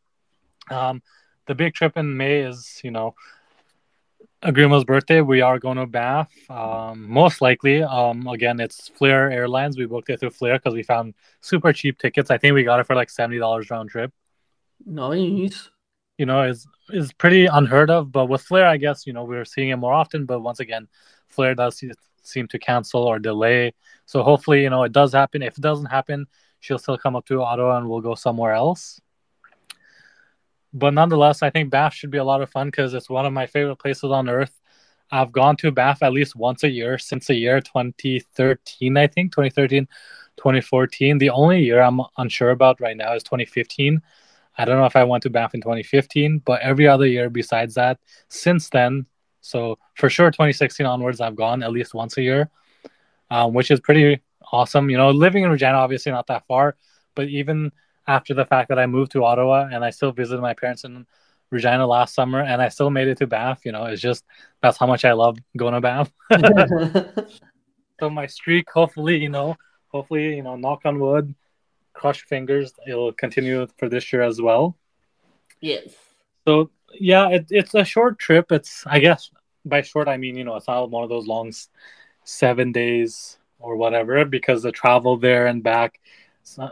um, 0.71 1.03
the 1.47 1.55
big 1.55 1.75
trip 1.75 1.97
in 1.97 2.17
May 2.17 2.43
is 2.43 2.81
you 2.85 2.93
know 2.93 3.15
Esgrima's 4.43 4.85
birthday. 4.85 5.21
We 5.21 5.43
are 5.43 5.59
going 5.59 5.77
to 5.77 5.87
Banff, 5.87 6.31
Um, 6.51 7.09
most 7.09 7.41
likely, 7.43 7.83
um, 7.83 8.27
again, 8.27 8.59
it's 8.61 8.89
Flair 8.89 9.31
Airlines. 9.31 9.77
We 9.77 9.85
booked 9.87 10.09
it 10.09 10.21
through 10.21 10.31
Flair 10.31 10.59
because 10.59 10.75
we 10.75 10.83
found 10.83 11.15
super 11.41 11.73
cheap 11.73 11.99
tickets. 11.99 12.31
I 12.31 12.39
think 12.39 12.55
we 12.55 12.63
got 12.65 12.81
it 12.81 12.87
for 12.87 12.95
like 12.95 13.11
seventy 13.11 13.39
dollars 13.39 13.71
round 13.71 13.91
trip. 13.91 14.13
Nice. 14.87 15.69
You 16.17 16.27
know, 16.27 16.43
is 16.43 16.67
is 16.91 17.13
pretty 17.13 17.47
unheard 17.47 17.91
of. 17.91 18.13
But 18.13 18.27
with 18.27 18.43
Flair, 18.43 18.67
I 18.67 18.79
guess 18.79 19.07
you 19.07 19.13
know 19.13 19.25
we're 19.25 19.45
seeing 19.45 19.71
it 19.71 19.77
more 19.77 19.93
often. 19.93 20.25
But 20.25 20.41
once 20.41 20.61
again, 20.61 20.89
Flair 21.31 21.55
does 21.55 21.83
seem 22.23 22.47
to 22.49 22.59
cancel 22.59 23.03
or 23.03 23.19
delay. 23.19 23.73
So 24.07 24.23
hopefully, 24.23 24.63
you 24.63 24.71
know, 24.71 24.85
it 24.85 24.93
does 24.93 25.13
happen. 25.13 25.43
If 25.43 25.57
it 25.57 25.63
doesn't 25.63 25.87
happen, 25.87 26.27
she'll 26.61 26.79
still 26.79 26.99
come 26.99 27.17
up 27.17 27.27
to 27.27 27.43
Ottawa 27.43 27.79
and 27.79 27.89
we'll 27.89 28.01
go 28.01 28.15
somewhere 28.15 28.53
else. 28.53 29.01
But 30.73 30.95
nonetheless, 30.95 31.43
I 31.43 31.51
think 31.51 31.71
Banff 31.71 31.95
should 31.95 32.11
be 32.11 32.19
a 32.19 32.25
lot 32.25 32.43
of 32.43 32.51
fun 32.51 32.69
because 32.69 32.95
it's 32.95 33.11
one 33.11 33.27
of 33.27 33.33
my 33.33 33.47
favorite 33.47 33.77
places 33.77 34.05
on 34.05 34.29
earth. 34.29 34.61
I've 35.11 35.33
gone 35.33 35.57
to 35.57 35.73
Banff 35.73 36.03
at 36.03 36.13
least 36.13 36.37
once 36.37 36.63
a 36.63 36.71
year 36.71 36.97
since 36.97 37.27
the 37.27 37.35
year 37.35 37.61
2013, 37.61 38.97
I 38.97 39.07
think, 39.09 39.33
2013, 39.33 39.87
2014. 40.37 41.19
The 41.19 41.31
only 41.31 41.63
year 41.63 41.81
I'm 41.81 42.01
unsure 42.17 42.51
about 42.51 42.81
right 42.81 42.97
now 42.97 43.15
is 43.15 43.25
2015. 43.25 44.01
I 44.57 44.65
don't 44.65 44.79
know 44.79 44.87
if 44.87 44.95
I 44.95 45.05
went 45.05 45.25
to 45.25 45.31
Banff 45.31 45.55
in 45.55 45.61
2015, 45.61 46.43
but 46.45 46.61
every 46.61 46.87
other 46.87 47.07
year 47.07 47.31
besides 47.31 47.75
that, 47.75 47.99
since 48.29 48.69
then, 48.69 49.07
so 49.41 49.79
for 49.95 50.11
sure, 50.11 50.31
2016 50.31 50.87
onwards, 50.87 51.21
I've 51.21 51.37
gone 51.37 51.63
at 51.63 51.73
least 51.73 51.95
once 51.95 52.17
a 52.17 52.23
year, 52.23 52.51
um, 53.31 53.55
which 53.55 53.71
is 53.71 53.81
pretty 53.81 54.21
awesome. 54.53 54.91
You 54.91 54.97
know, 54.97 55.11
living 55.11 55.45
in 55.45 55.51
Regina, 55.51 55.79
obviously 55.79 56.13
not 56.13 56.27
that 56.29 56.47
far, 56.47 56.77
but 57.15 57.29
even 57.29 57.73
after 58.07 58.35
the 58.35 58.45
fact 58.45 58.69
that 58.69 58.79
I 58.79 58.87
moved 58.87 59.13
to 59.13 59.25
Ottawa 59.25 59.69
and 59.71 59.85
I 59.85 59.91
still 59.91 60.13
visited 60.13 60.41
my 60.41 60.55
parents 60.55 60.85
in 60.85 61.07
Regina 61.51 61.87
last 61.87 62.15
summer 62.15 62.41
and 62.41 62.61
I 62.63 62.69
still 62.69 62.91
made 62.91 63.09
it 63.09 63.19
to 63.19 63.27
Banff, 63.27 63.65
you 63.65 63.73
know, 63.73 63.85
it's 63.85 64.03
just 64.03 64.25
that's 64.63 64.79
how 64.79 64.87
much 64.87 65.05
I 65.05 65.13
love 65.13 65.39
going 65.57 65.75
to 65.75 65.81
Banff. 65.81 66.13
so 68.01 68.11
my 68.11 68.27
streak, 68.27 68.71
hopefully, 68.71 69.17
you 69.17 69.29
know, 69.29 69.57
hopefully, 69.89 70.37
you 70.37 70.43
know, 70.43 70.57
knock 70.57 70.83
on 70.85 70.99
wood, 70.99 71.35
crush 71.93 72.23
fingers, 72.23 72.73
it'll 72.87 73.13
continue 73.13 73.67
for 73.79 73.89
this 73.89 74.13
year 74.13 74.23
as 74.23 74.41
well. 74.41 74.77
Yes. 75.61 75.95
So 76.47 76.71
yeah, 76.93 77.29
it, 77.29 77.47
it's 77.51 77.75
a 77.75 77.85
short 77.85 78.19
trip. 78.19 78.53
It's 78.53 78.85
I 78.87 78.99
guess 78.99 79.31
by 79.65 79.83
short 79.83 80.09
I 80.09 80.17
mean 80.17 80.37
you 80.37 80.45
know 80.45 80.57
it's 80.57 80.69
not 80.69 80.91
one 80.91 81.05
of 81.05 81.11
those 81.11 81.27
long 81.27 81.53
seven 82.25 82.73
days 82.73 83.39
or 83.59 83.77
whatever 83.77 84.25
because 84.25 84.63
the 84.63 84.73
travel 84.73 85.17
there 85.17 85.47
and 85.47 85.63
back. 85.63 86.01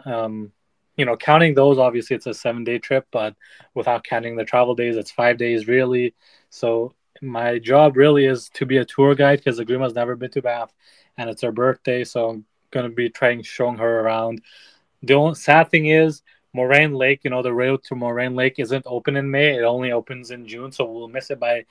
Um, 0.04 0.52
you 0.96 1.04
know, 1.04 1.16
counting 1.16 1.54
those, 1.54 1.78
obviously 1.78 2.16
it's 2.16 2.26
a 2.26 2.34
seven 2.34 2.64
day 2.64 2.78
trip, 2.78 3.06
but 3.12 3.36
without 3.74 4.04
counting 4.04 4.36
the 4.36 4.44
travel 4.44 4.74
days, 4.74 4.96
it's 4.96 5.12
five 5.12 5.38
days 5.38 5.68
really. 5.68 6.14
So 6.50 6.94
my 7.22 7.58
job 7.58 7.96
really 7.96 8.26
is 8.26 8.48
to 8.54 8.66
be 8.66 8.78
a 8.78 8.84
tour 8.84 9.14
guide 9.14 9.38
because 9.38 9.60
Esgrima's 9.60 9.94
never 9.94 10.16
been 10.16 10.30
to 10.32 10.42
Banff 10.42 10.72
and 11.16 11.30
it's 11.30 11.42
her 11.42 11.52
birthday, 11.52 12.04
so 12.04 12.30
I'm 12.30 12.44
gonna 12.70 12.88
be 12.88 13.10
trying 13.10 13.42
showing 13.42 13.78
her 13.78 14.00
around. 14.00 14.42
The 15.02 15.14
only 15.14 15.34
sad 15.34 15.70
thing 15.70 15.86
is 15.86 16.22
Moraine 16.54 16.94
Lake, 16.94 17.20
you 17.24 17.30
know, 17.30 17.42
the 17.42 17.52
road 17.52 17.82
to 17.84 17.94
Moraine 17.94 18.34
Lake 18.34 18.54
isn't 18.58 18.84
open 18.86 19.16
in 19.16 19.30
May. 19.30 19.58
It 19.58 19.64
only 19.64 19.92
opens 19.92 20.30
in 20.30 20.46
June, 20.46 20.72
so 20.72 20.90
we'll 20.90 21.08
miss 21.08 21.30
it 21.30 21.38
by 21.38 21.64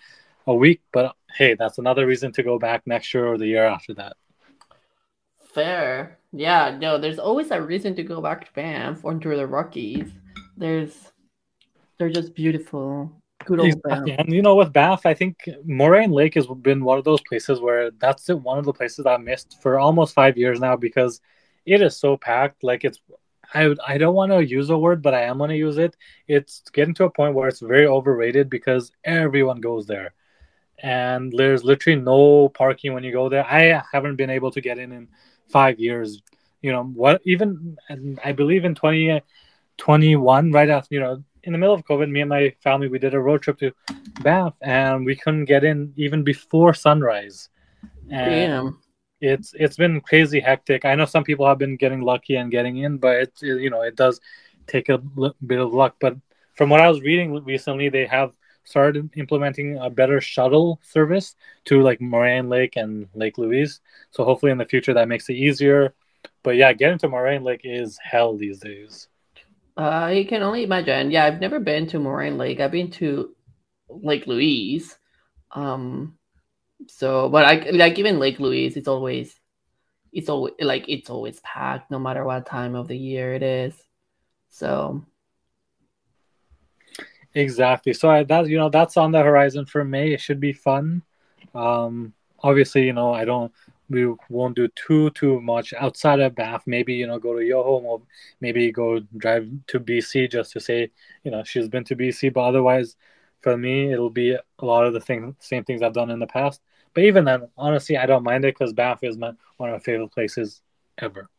a 0.46 0.54
week. 0.54 0.82
But 0.92 1.16
hey, 1.36 1.56
that's 1.56 1.78
another 1.78 2.06
reason 2.06 2.32
to 2.34 2.44
go 2.44 2.60
back 2.60 2.86
next 2.86 3.14
year 3.14 3.28
or 3.28 3.38
the 3.38 3.48
year 3.48 3.66
after 3.66 3.94
that. 3.96 4.16
Fair. 5.54 6.20
Yeah, 6.32 6.78
no, 6.80 6.98
there's 6.98 7.20
always 7.20 7.52
a 7.52 7.62
reason 7.62 7.96
to 7.96 8.04
go 8.04 8.22
back 8.22 8.46
to 8.46 8.54
Banff 8.54 9.04
or 9.04 9.16
to 9.16 9.36
the 9.36 9.48
Rockies. 9.48 10.12
There's 10.56 11.12
they're 11.98 12.10
just 12.10 12.36
beautiful. 12.36 13.12
Good 13.46 13.60
old 13.60 13.70
exactly. 13.70 14.12
Banff. 14.12 14.26
And 14.26 14.34
you 14.34 14.42
know, 14.42 14.56
with 14.56 14.74
Banff, 14.74 15.06
I 15.06 15.14
think 15.14 15.38
Moraine 15.66 16.12
Lake 16.12 16.36
has 16.36 16.48
been 16.62 16.84
one 16.84 16.98
of 16.98 17.06
those 17.06 17.22
places 17.22 17.60
where 17.60 17.92
that's 17.92 18.28
one 18.28 18.60
of 18.60 18.66
the 18.66 18.74
places 18.74 19.06
I 19.06 19.18
missed 19.18 19.58
for 19.62 19.80
almost 19.80 20.14
five 20.14 20.38
years 20.38 20.60
now 20.60 20.76
because 20.76 21.22
it 21.66 21.82
is 21.82 21.98
so 21.98 22.18
packed. 22.18 22.64
Like 22.64 22.84
it's 22.84 23.00
I 23.54 23.75
I 23.86 23.98
don't 23.98 24.16
want 24.16 24.32
to 24.32 24.46
use 24.46 24.70
a 24.70 24.77
word, 24.77 25.01
but 25.01 25.13
I 25.13 25.24
am 25.24 25.38
going 25.38 25.50
to 25.50 25.56
use 25.56 25.77
it. 25.77 25.96
It's 26.27 26.62
getting 26.72 26.94
to 26.96 27.06
a 27.06 27.10
point 27.10 27.36
where 27.36 27.48
it's 27.48 27.60
very 27.60 27.88
overrated 27.88 28.50
because 28.50 28.92
everyone 29.04 29.62
goes 29.62 29.88
there, 29.88 30.13
and 30.80 31.34
there's 31.36 31.63
literally 31.63 32.01
no 32.01 32.50
parking 32.50 32.94
when 32.94 33.04
you 33.04 33.12
go 33.12 33.30
there. 33.30 33.46
I 33.46 33.84
haven't 33.92 34.16
been 34.16 34.30
able 34.30 34.51
to 34.51 34.62
get 34.62 34.77
in 34.77 34.92
in 34.92 35.08
five 35.50 35.80
years. 35.80 36.22
You 36.62 36.72
know 36.72 36.84
what? 36.84 37.22
Even 37.25 37.77
I 38.24 38.32
believe 38.32 38.66
in 38.66 38.75
twenty 38.75 39.22
twenty 39.77 40.16
one, 40.16 40.51
right 40.51 40.70
after 40.70 40.94
you 40.96 41.01
know, 41.01 41.24
in 41.44 41.54
the 41.54 41.60
middle 41.60 41.75
of 41.75 41.86
COVID, 41.86 42.10
me 42.10 42.22
and 42.22 42.30
my 42.30 42.54
family 42.62 42.88
we 42.88 43.00
did 43.00 43.13
a 43.13 43.20
road 43.20 43.42
trip 43.42 43.60
to 43.60 43.72
Banff, 44.22 44.56
and 44.62 45.06
we 45.06 45.16
couldn't 45.16 45.46
get 45.46 45.63
in 45.63 45.94
even 45.96 46.24
before 46.24 46.74
sunrise. 46.74 47.50
And 48.10 48.32
Damn 48.32 48.80
it's 49.22 49.54
it's 49.58 49.78
been 49.78 50.02
crazy 50.02 50.40
hectic. 50.40 50.86
I 50.86 50.96
know 50.96 51.06
some 51.06 51.24
people 51.24 51.48
have 51.48 51.58
been 51.58 51.78
getting 51.78 52.02
lucky 52.02 52.36
and 52.36 52.52
getting 52.52 52.78
in, 52.78 52.98
but 52.98 53.18
it's 53.18 53.42
you 53.42 53.70
know 53.70 53.82
it 53.82 53.96
does 53.96 54.20
take 54.68 54.90
a 54.90 55.00
bit 55.46 55.60
of 55.60 55.74
luck. 55.74 55.96
But 56.00 56.18
from 56.56 56.70
what 56.70 56.82
I 56.82 56.90
was 56.90 57.02
reading 57.02 57.34
recently, 57.44 57.90
they 57.90 58.06
have 58.06 58.34
started 58.64 59.10
implementing 59.16 59.78
a 59.78 59.90
better 59.90 60.20
shuttle 60.20 60.80
service 60.84 61.36
to 61.66 61.82
like 61.82 62.02
Moraine 62.02 62.50
Lake 62.50 62.76
and 62.76 63.08
Lake 63.16 63.38
Louise. 63.38 63.80
So 64.12 64.26
hopefully 64.26 64.52
in 64.52 64.58
the 64.58 64.66
future 64.66 64.94
that 64.94 65.08
makes 65.08 65.30
it 65.30 65.36
easier. 65.36 65.94
But 66.44 66.58
yeah, 66.58 66.74
getting 66.74 66.98
to 67.00 67.08
Moraine 67.08 67.44
Lake 67.44 67.62
is 67.64 67.98
hell 68.04 68.36
these 68.36 68.60
days. 68.60 69.08
Uh, 69.78 70.12
you 70.14 70.26
can 70.26 70.42
only 70.42 70.64
imagine. 70.64 71.12
Yeah, 71.12 71.26
I've 71.26 71.40
never 71.40 71.60
been 71.60 71.88
to 71.88 72.00
Moraine 72.00 72.38
Lake. 72.38 72.60
I've 72.60 72.72
been 72.72 72.92
to 72.92 73.36
Lake 73.90 74.28
Louise. 74.28 74.98
Um, 75.52 76.17
so, 76.86 77.30
but 77.30 77.46
I 77.46 77.70
like 77.72 77.98
even 77.98 78.20
Lake 78.20 78.40
Louise, 78.40 78.78
it's 78.78 78.88
always, 78.88 79.36
it's 80.14 80.30
always 80.30 80.54
like 80.60 80.86
it's 80.88 81.10
always 81.10 81.40
packed 81.42 81.90
no 81.92 82.00
matter 82.00 82.24
what 82.24 82.46
time 82.46 82.76
of 82.76 82.88
the 82.88 82.98
year 82.98 83.34
it 83.34 83.44
is. 83.44 83.74
So, 84.50 85.04
exactly. 87.34 87.94
So 87.94 88.10
I, 88.10 88.24
that 88.24 88.48
you 88.48 88.58
know 88.58 88.70
that's 88.70 88.98
on 88.98 89.12
the 89.12 89.22
horizon 89.22 89.66
for 89.66 89.84
May. 89.84 90.14
It 90.14 90.22
should 90.22 90.40
be 90.40 90.54
fun. 90.54 91.02
Um, 91.56 92.14
obviously, 92.40 92.86
you 92.86 92.94
know 92.94 93.14
I 93.14 93.26
don't. 93.26 93.52
We 93.90 94.06
won't 94.30 94.56
do 94.56 94.68
too 94.70 95.10
too 95.12 95.40
much 95.42 95.74
outside 95.74 96.20
of 96.20 96.36
Banff. 96.36 96.64
Maybe 96.68 96.94
you 96.94 97.08
know 97.08 97.20
go 97.20 97.38
to 97.38 97.44
Yoho, 97.44 97.80
or 97.80 98.02
maybe 98.42 98.72
go 98.72 99.00
drive 99.18 99.50
to 99.68 99.80
BC 99.80 100.32
just 100.32 100.52
to 100.54 100.60
say 100.60 100.92
you 101.24 101.32
know 101.32 101.44
she's 101.44 101.68
been 101.70 101.84
to 101.86 101.96
BC. 101.96 102.34
But 102.34 102.42
otherwise, 102.42 102.96
for 103.41 103.58
me, 103.58 103.91
it'll 103.91 104.10
be 104.10 104.32
a 104.32 104.65
lot 104.65 104.86
of 104.86 104.94
the 104.94 105.00
thing, 105.00 105.36
same 105.39 105.63
things 105.63 105.82
I've 105.82 105.94
done 105.94 106.10
in 106.10 106.20
the 106.20 106.27
past. 106.27 106.62
But 106.94 107.03
even 107.03 107.25
then, 107.25 107.48
honestly, 107.58 107.98
I 107.98 108.06
don't 108.06 108.24
mind 108.24 108.46
it 108.46 108.56
because 108.58 108.74
Banff 108.74 109.03
is 109.03 109.17
my 109.17 109.32
one 109.58 109.70
of 109.70 109.74
my 109.75 109.79
favorite 109.79 110.12
places 110.12 110.62
ever. 110.98 111.29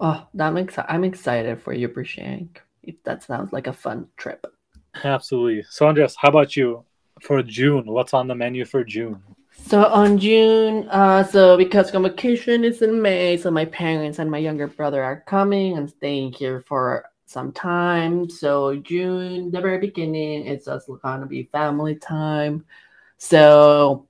Oh, 0.00 0.26
that 0.34 0.52
makes 0.52 0.76
I'm 0.88 1.04
excited 1.04 1.60
for 1.60 1.72
you, 1.72 1.88
Pershank. 1.88 2.58
That 3.04 3.22
sounds 3.22 3.52
like 3.52 3.66
a 3.66 3.72
fun 3.72 4.08
trip. 4.16 4.46
Absolutely. 5.04 5.64
So, 5.68 5.86
Andres, 5.86 6.16
how 6.18 6.28
about 6.28 6.56
you 6.56 6.84
for 7.20 7.42
June? 7.42 7.86
What's 7.86 8.14
on 8.14 8.26
the 8.26 8.34
menu 8.34 8.64
for 8.64 8.84
June? 8.84 9.22
So 9.54 9.84
on 9.84 10.18
June, 10.18 10.88
uh, 10.88 11.22
so 11.22 11.56
because 11.56 11.90
convocation 11.90 12.64
is 12.64 12.82
in 12.82 13.00
May, 13.00 13.36
so 13.36 13.50
my 13.50 13.66
parents 13.66 14.18
and 14.18 14.30
my 14.30 14.38
younger 14.38 14.66
brother 14.66 15.02
are 15.02 15.22
coming 15.26 15.76
and 15.76 15.88
staying 15.88 16.32
here 16.32 16.62
for 16.66 17.04
some 17.32 17.52
time. 17.52 18.28
So 18.28 18.76
June, 18.76 19.50
the 19.50 19.60
very 19.60 19.78
beginning, 19.78 20.46
it's 20.46 20.66
just 20.66 20.88
gonna 21.02 21.26
be 21.26 21.44
family 21.52 21.96
time. 21.96 22.64
So 23.18 24.08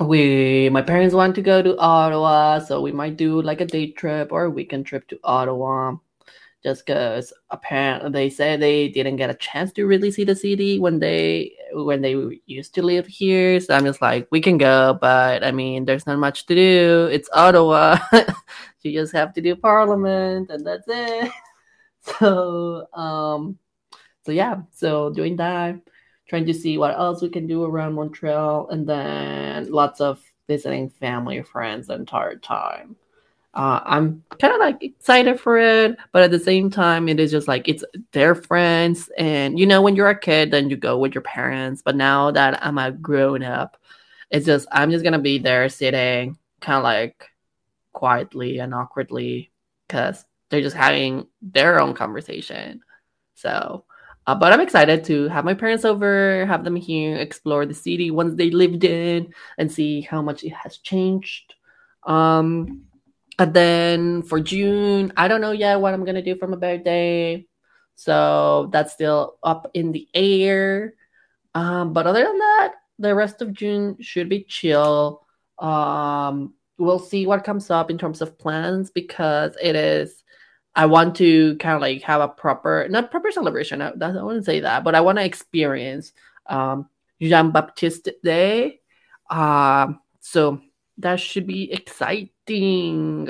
we, 0.00 0.68
my 0.70 0.82
parents 0.82 1.14
want 1.14 1.34
to 1.36 1.42
go 1.42 1.62
to 1.62 1.76
Ottawa, 1.78 2.58
so 2.60 2.80
we 2.80 2.92
might 2.92 3.16
do 3.16 3.42
like 3.42 3.60
a 3.60 3.66
day 3.66 3.90
trip 3.92 4.32
or 4.32 4.44
a 4.44 4.50
weekend 4.50 4.86
trip 4.86 5.08
to 5.08 5.18
Ottawa 5.24 5.96
just 6.62 6.86
because 6.86 7.32
apparently 7.50 8.10
they 8.10 8.30
said 8.30 8.60
they 8.60 8.88
didn't 8.88 9.16
get 9.16 9.30
a 9.30 9.34
chance 9.34 9.72
to 9.72 9.84
really 9.84 10.10
see 10.10 10.24
the 10.24 10.34
city 10.34 10.78
when 10.78 11.00
they 11.00 11.52
when 11.72 12.00
they 12.00 12.40
used 12.46 12.74
to 12.74 12.82
live 12.82 13.06
here. 13.06 13.58
So 13.60 13.74
I'm 13.74 13.84
just 13.84 14.00
like, 14.00 14.28
we 14.30 14.40
can 14.40 14.58
go, 14.58 14.96
but 15.00 15.42
I 15.44 15.50
mean, 15.50 15.84
there's 15.84 16.06
not 16.06 16.18
much 16.18 16.46
to 16.46 16.54
do. 16.54 17.08
It's 17.10 17.28
Ottawa. 17.32 17.98
you 18.82 18.92
just 18.92 19.12
have 19.12 19.32
to 19.34 19.40
do 19.40 19.56
Parliament, 19.56 20.50
and 20.50 20.64
that's 20.64 20.86
it. 20.88 21.30
So 22.18 22.88
um, 22.94 23.58
so 24.24 24.32
yeah, 24.32 24.62
so 24.72 25.10
doing 25.10 25.36
that, 25.36 25.76
trying 26.28 26.46
to 26.46 26.54
see 26.54 26.78
what 26.78 26.94
else 26.94 27.22
we 27.22 27.28
can 27.28 27.46
do 27.46 27.64
around 27.64 27.94
Montreal, 27.94 28.68
and 28.70 28.88
then 28.88 29.70
lots 29.70 30.00
of 30.00 30.20
visiting 30.48 30.90
family, 30.90 31.42
friends 31.42 31.86
the 31.86 31.94
entire 31.94 32.36
time 32.36 32.96
uh, 33.54 33.80
I'm 33.84 34.24
kind 34.40 34.54
of 34.54 34.60
like 34.60 34.82
excited 34.82 35.38
for 35.38 35.58
it, 35.58 35.96
but 36.12 36.22
at 36.22 36.30
the 36.30 36.38
same 36.38 36.70
time, 36.70 37.08
it 37.08 37.20
is 37.20 37.30
just 37.30 37.48
like 37.48 37.68
it's 37.68 37.84
their 38.12 38.34
friends, 38.34 39.10
and 39.18 39.58
you 39.58 39.66
know, 39.66 39.82
when 39.82 39.94
you're 39.94 40.08
a 40.08 40.18
kid, 40.18 40.50
then 40.50 40.70
you 40.70 40.76
go 40.76 40.98
with 40.98 41.14
your 41.14 41.22
parents. 41.22 41.82
But 41.84 41.96
now 41.96 42.30
that 42.30 42.64
I'm 42.64 42.78
a 42.78 42.92
grown 42.92 43.42
up, 43.42 43.76
it's 44.30 44.46
just 44.46 44.66
I'm 44.72 44.90
just 44.90 45.04
gonna 45.04 45.18
be 45.18 45.38
there 45.38 45.68
sitting, 45.68 46.38
kind 46.60 46.78
of 46.78 46.84
like 46.84 47.28
quietly 47.92 48.58
and 48.58 48.72
awkwardly, 48.74 49.50
because 49.86 50.24
they're 50.52 50.60
just 50.60 50.76
having 50.76 51.26
their 51.40 51.80
own 51.80 51.94
conversation. 51.94 52.82
So, 53.34 53.84
uh, 54.26 54.34
but 54.34 54.52
I'm 54.52 54.60
excited 54.60 55.02
to 55.04 55.28
have 55.28 55.46
my 55.46 55.54
parents 55.54 55.86
over, 55.86 56.44
have 56.46 56.62
them 56.62 56.76
here, 56.76 57.16
explore 57.16 57.64
the 57.64 57.74
city 57.74 58.10
once 58.10 58.34
they 58.36 58.50
lived 58.50 58.84
in, 58.84 59.32
and 59.56 59.72
see 59.72 60.02
how 60.02 60.20
much 60.20 60.44
it 60.44 60.52
has 60.52 60.76
changed. 60.76 61.54
Um, 62.06 62.82
and 63.38 63.54
then 63.54 64.22
for 64.22 64.40
June, 64.40 65.14
I 65.16 65.26
don't 65.26 65.40
know 65.40 65.52
yet 65.52 65.80
what 65.80 65.94
I'm 65.94 66.04
gonna 66.04 66.22
do 66.22 66.36
for 66.36 66.46
my 66.46 66.58
birthday. 66.58 67.46
So 67.94 68.68
that's 68.72 68.92
still 68.92 69.38
up 69.42 69.70
in 69.72 69.90
the 69.90 70.06
air. 70.12 70.94
Um, 71.54 71.94
but 71.94 72.06
other 72.06 72.24
than 72.24 72.38
that, 72.38 72.74
the 72.98 73.14
rest 73.14 73.40
of 73.40 73.54
June 73.54 73.96
should 74.00 74.28
be 74.28 74.44
chill. 74.44 75.26
Um, 75.58 76.52
we'll 76.76 76.98
see 76.98 77.26
what 77.26 77.44
comes 77.44 77.70
up 77.70 77.90
in 77.90 77.96
terms 77.96 78.20
of 78.20 78.38
plans 78.38 78.90
because 78.90 79.56
it 79.62 79.76
is. 79.76 80.21
I 80.74 80.86
want 80.86 81.16
to 81.16 81.56
kind 81.56 81.74
of 81.74 81.82
like 81.82 82.02
have 82.02 82.20
a 82.20 82.28
proper, 82.28 82.86
not 82.88 83.10
proper 83.10 83.30
celebration. 83.30 83.82
I, 83.82 83.90
I 83.90 84.22
wouldn't 84.22 84.46
say 84.46 84.60
that, 84.60 84.84
but 84.84 84.94
I 84.94 85.00
want 85.00 85.18
to 85.18 85.24
experience 85.24 86.12
um, 86.46 86.88
Jean 87.20 87.50
Baptiste 87.50 88.08
Day. 88.22 88.80
Um, 89.28 90.00
so 90.20 90.60
that 90.98 91.20
should 91.20 91.46
be 91.46 91.70
exciting. 91.72 93.28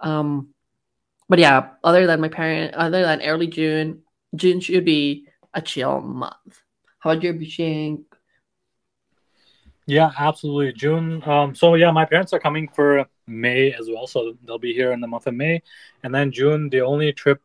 Um, 0.00 0.48
but 1.28 1.38
yeah, 1.38 1.70
other 1.82 2.06
than 2.06 2.20
my 2.20 2.28
parent, 2.28 2.74
other 2.74 3.02
than 3.02 3.22
early 3.22 3.46
June, 3.46 4.02
June 4.34 4.60
should 4.60 4.84
be 4.84 5.26
a 5.54 5.60
chill 5.60 6.00
month. 6.00 6.60
How 6.98 7.10
about 7.10 7.22
your 7.22 7.34
Bishing? 7.34 8.04
Yeah, 9.86 10.10
absolutely. 10.16 10.72
June. 10.74 11.22
Um, 11.26 11.54
so 11.54 11.74
yeah, 11.74 11.90
my 11.90 12.04
parents 12.04 12.32
are 12.32 12.38
coming 12.38 12.68
for 12.68 13.06
May 13.26 13.72
as 13.72 13.88
well, 13.88 14.06
so 14.06 14.36
they'll 14.44 14.58
be 14.58 14.74
here 14.74 14.92
in 14.92 15.00
the 15.00 15.06
month 15.06 15.26
of 15.26 15.34
May, 15.34 15.62
and 16.02 16.14
then 16.14 16.32
June. 16.32 16.68
The 16.68 16.80
only 16.80 17.12
trip 17.12 17.40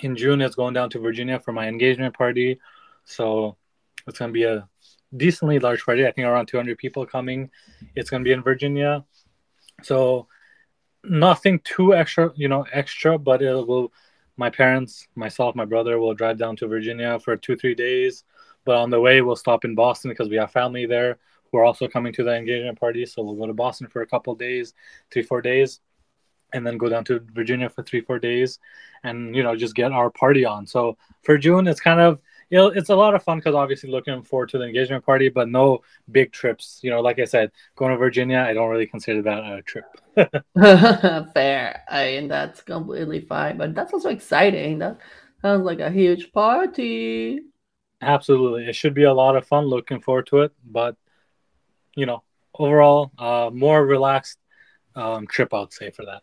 in 0.00 0.16
June 0.16 0.40
is 0.40 0.54
going 0.54 0.74
down 0.74 0.90
to 0.90 0.98
Virginia 0.98 1.38
for 1.38 1.52
my 1.52 1.68
engagement 1.68 2.16
party. 2.16 2.58
So 3.04 3.56
it's 4.06 4.18
gonna 4.18 4.32
be 4.32 4.44
a 4.44 4.68
decently 5.16 5.58
large 5.58 5.84
party. 5.84 6.06
I 6.06 6.12
think 6.12 6.26
around 6.26 6.46
200 6.46 6.78
people 6.78 7.06
coming. 7.06 7.50
It's 7.94 8.10
going 8.10 8.22
to 8.22 8.28
be 8.28 8.32
in 8.32 8.42
Virginia, 8.42 9.04
so 9.82 10.28
nothing 11.04 11.60
too 11.64 11.94
extra, 11.94 12.32
you 12.34 12.48
know, 12.48 12.66
extra. 12.72 13.18
But 13.18 13.42
it 13.42 13.54
will. 13.66 13.92
My 14.38 14.48
parents, 14.48 15.06
myself, 15.14 15.54
my 15.54 15.66
brother 15.66 15.98
will 15.98 16.14
drive 16.14 16.38
down 16.38 16.56
to 16.56 16.66
Virginia 16.66 17.18
for 17.18 17.36
two 17.36 17.54
three 17.54 17.74
days. 17.74 18.24
But 18.64 18.76
on 18.76 18.90
the 18.90 19.00
way, 19.00 19.20
we'll 19.20 19.36
stop 19.36 19.64
in 19.64 19.74
Boston 19.74 20.10
because 20.10 20.30
we 20.30 20.36
have 20.36 20.50
family 20.50 20.86
there 20.86 21.18
who 21.52 21.58
are 21.58 21.64
also 21.64 21.86
coming 21.86 22.12
to 22.14 22.24
the 22.24 22.34
engagement 22.34 22.80
party. 22.80 23.06
So 23.06 23.22
we'll 23.22 23.36
go 23.36 23.46
to 23.46 23.52
Boston 23.52 23.86
for 23.86 24.02
a 24.02 24.06
couple 24.06 24.34
days, 24.34 24.74
three 25.12 25.22
four 25.22 25.42
days, 25.42 25.80
and 26.52 26.66
then 26.66 26.78
go 26.78 26.88
down 26.88 27.04
to 27.04 27.20
Virginia 27.32 27.68
for 27.68 27.82
three 27.82 28.00
four 28.00 28.18
days, 28.18 28.58
and 29.04 29.36
you 29.36 29.42
know 29.42 29.54
just 29.54 29.74
get 29.74 29.92
our 29.92 30.10
party 30.10 30.44
on. 30.44 30.66
So 30.66 30.96
for 31.22 31.38
June, 31.38 31.68
it's 31.68 31.80
kind 31.80 32.00
of 32.00 32.18
you 32.52 32.58
know, 32.58 32.66
it's 32.66 32.90
a 32.90 32.94
lot 32.94 33.14
of 33.14 33.22
fun 33.22 33.38
because 33.38 33.54
obviously 33.54 33.90
looking 33.90 34.22
forward 34.22 34.50
to 34.50 34.58
the 34.58 34.64
engagement 34.64 35.06
party, 35.06 35.30
but 35.30 35.48
no 35.48 35.80
big 36.10 36.32
trips. 36.32 36.80
You 36.82 36.90
know, 36.90 37.00
like 37.00 37.18
I 37.18 37.24
said, 37.24 37.50
going 37.76 37.92
to 37.92 37.96
Virginia, 37.96 38.44
I 38.46 38.52
don't 38.52 38.68
really 38.68 38.86
consider 38.86 39.22
that 39.22 39.38
a 39.38 39.62
trip. 39.62 39.86
Fair. 41.32 41.82
I 41.88 42.04
mean, 42.04 42.28
that's 42.28 42.60
completely 42.60 43.22
fine, 43.22 43.56
but 43.56 43.74
that's 43.74 43.94
also 43.94 44.10
exciting. 44.10 44.80
That 44.80 44.98
sounds 45.40 45.64
like 45.64 45.80
a 45.80 45.90
huge 45.90 46.30
party. 46.30 47.40
Absolutely. 48.02 48.66
It 48.66 48.76
should 48.76 48.92
be 48.92 49.04
a 49.04 49.14
lot 49.14 49.34
of 49.34 49.46
fun. 49.46 49.64
Looking 49.64 50.02
forward 50.02 50.26
to 50.26 50.40
it, 50.40 50.52
but 50.62 50.94
you 51.94 52.06
know, 52.06 52.22
overall, 52.54 53.10
uh, 53.18 53.50
more 53.52 53.84
relaxed 53.84 54.38
um, 54.94 55.26
trip, 55.26 55.52
I 55.54 55.60
would 55.60 55.72
say, 55.72 55.90
for 55.90 56.04
that. 56.06 56.22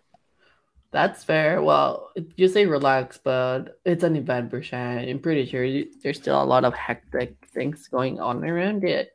That's 0.91 1.23
fair. 1.23 1.61
Well, 1.61 2.11
you 2.35 2.47
say 2.47 2.65
relax, 2.65 3.19
but 3.23 3.79
it's 3.85 4.03
an 4.03 4.15
event, 4.15 4.51
Bershon. 4.51 5.07
I'm 5.07 5.19
pretty 5.19 5.45
sure 5.45 5.67
there's 6.01 6.17
still 6.17 6.41
a 6.41 6.43
lot 6.43 6.65
of 6.65 6.73
hectic 6.73 7.35
things 7.53 7.87
going 7.87 8.19
on 8.19 8.43
around 8.43 8.83
it. 8.83 9.11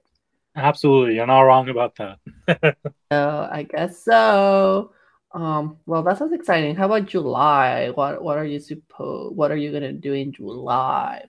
Absolutely, 0.56 1.16
you're 1.16 1.26
not 1.26 1.40
wrong 1.40 1.68
about 1.68 1.96
that. 1.96 2.18
so 3.12 3.48
I 3.50 3.64
guess 3.64 4.04
so. 4.04 4.92
Um, 5.32 5.78
well, 5.84 6.04
that 6.04 6.18
sounds 6.18 6.32
exciting. 6.32 6.76
How 6.76 6.86
about 6.86 7.06
July? 7.06 7.90
What 7.90 8.22
what 8.22 8.38
are 8.38 8.44
you 8.44 8.60
suppose? 8.60 9.32
What 9.34 9.50
are 9.50 9.56
you 9.56 9.72
gonna 9.72 9.92
do 9.92 10.12
in 10.12 10.30
July? 10.30 11.24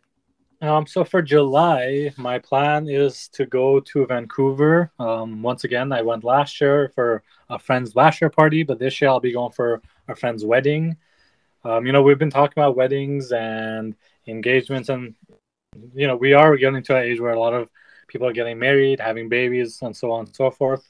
Um, 0.61 0.87
so 0.87 1.03
for 1.03 1.21
July, 1.21 2.13
my 2.17 2.39
plan 2.39 2.87
is 2.87 3.27
to 3.29 3.45
go 3.45 3.79
to 3.81 4.05
Vancouver. 4.05 4.91
Um, 4.99 5.41
once 5.41 5.63
again, 5.63 5.91
I 5.91 6.01
went 6.01 6.23
last 6.23 6.61
year 6.61 6.91
for 6.95 7.23
a 7.49 7.59
friend's 7.59 7.95
last 7.95 8.21
year 8.21 8.29
party, 8.29 8.63
but 8.63 8.79
this 8.79 9.01
year 9.01 9.09
I'll 9.09 9.19
be 9.19 9.33
going 9.33 9.51
for 9.51 9.81
a 10.07 10.15
friend's 10.15 10.45
wedding. 10.45 10.95
Um, 11.63 11.85
you 11.85 11.91
know, 11.91 12.01
we've 12.01 12.19
been 12.19 12.29
talking 12.29 12.61
about 12.61 12.77
weddings 12.77 13.31
and 13.31 13.95
engagements, 14.27 14.89
and 14.89 15.15
you 15.93 16.07
know, 16.07 16.15
we 16.15 16.33
are 16.33 16.55
getting 16.55 16.83
to 16.83 16.95
an 16.95 17.03
age 17.03 17.19
where 17.19 17.33
a 17.33 17.39
lot 17.39 17.53
of 17.53 17.69
people 18.07 18.27
are 18.27 18.33
getting 18.33 18.57
married, 18.57 18.99
having 18.99 19.27
babies, 19.27 19.81
and 19.81 19.95
so 19.95 20.11
on 20.11 20.25
and 20.25 20.35
so 20.35 20.51
forth. 20.51 20.89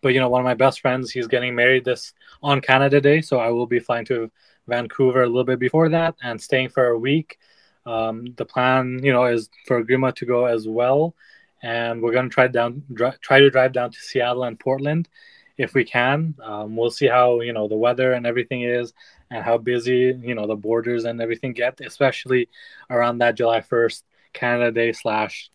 But 0.00 0.14
you 0.14 0.20
know, 0.20 0.28
one 0.28 0.40
of 0.40 0.44
my 0.44 0.54
best 0.54 0.80
friends, 0.80 1.10
he's 1.10 1.26
getting 1.26 1.54
married 1.54 1.84
this 1.84 2.12
on 2.42 2.60
Canada 2.60 3.00
Day, 3.00 3.20
so 3.20 3.38
I 3.38 3.48
will 3.48 3.66
be 3.66 3.80
flying 3.80 4.04
to 4.06 4.30
Vancouver 4.68 5.22
a 5.22 5.26
little 5.26 5.44
bit 5.44 5.58
before 5.58 5.88
that 5.88 6.14
and 6.22 6.40
staying 6.40 6.68
for 6.68 6.88
a 6.88 6.98
week. 6.98 7.38
Um, 7.86 8.26
the 8.36 8.44
plan, 8.44 9.00
you 9.02 9.12
know, 9.12 9.24
is 9.24 9.50
for 9.66 9.84
Grima 9.84 10.14
to 10.16 10.26
go 10.26 10.46
as 10.46 10.66
well, 10.66 11.14
and 11.62 12.02
we're 12.02 12.12
going 12.12 12.28
to 12.28 12.34
try 12.34 12.46
down, 12.46 12.82
dri- 12.92 13.18
try 13.20 13.40
to 13.40 13.50
drive 13.50 13.72
down 13.72 13.90
to 13.90 13.98
Seattle 13.98 14.44
and 14.44 14.58
Portland 14.58 15.08
if 15.56 15.74
we 15.74 15.84
can. 15.84 16.34
Um, 16.42 16.76
we'll 16.76 16.90
see 16.90 17.06
how 17.06 17.40
you 17.40 17.52
know 17.52 17.68
the 17.68 17.76
weather 17.76 18.12
and 18.12 18.26
everything 18.26 18.62
is, 18.62 18.92
and 19.30 19.44
how 19.44 19.58
busy 19.58 20.18
you 20.20 20.34
know 20.34 20.46
the 20.46 20.56
borders 20.56 21.04
and 21.04 21.20
everything 21.20 21.52
get, 21.52 21.80
especially 21.80 22.48
around 22.90 23.18
that 23.18 23.36
July 23.36 23.60
first 23.60 24.04
Canada 24.32 24.72
Day 24.72 24.92
slash 24.92 25.50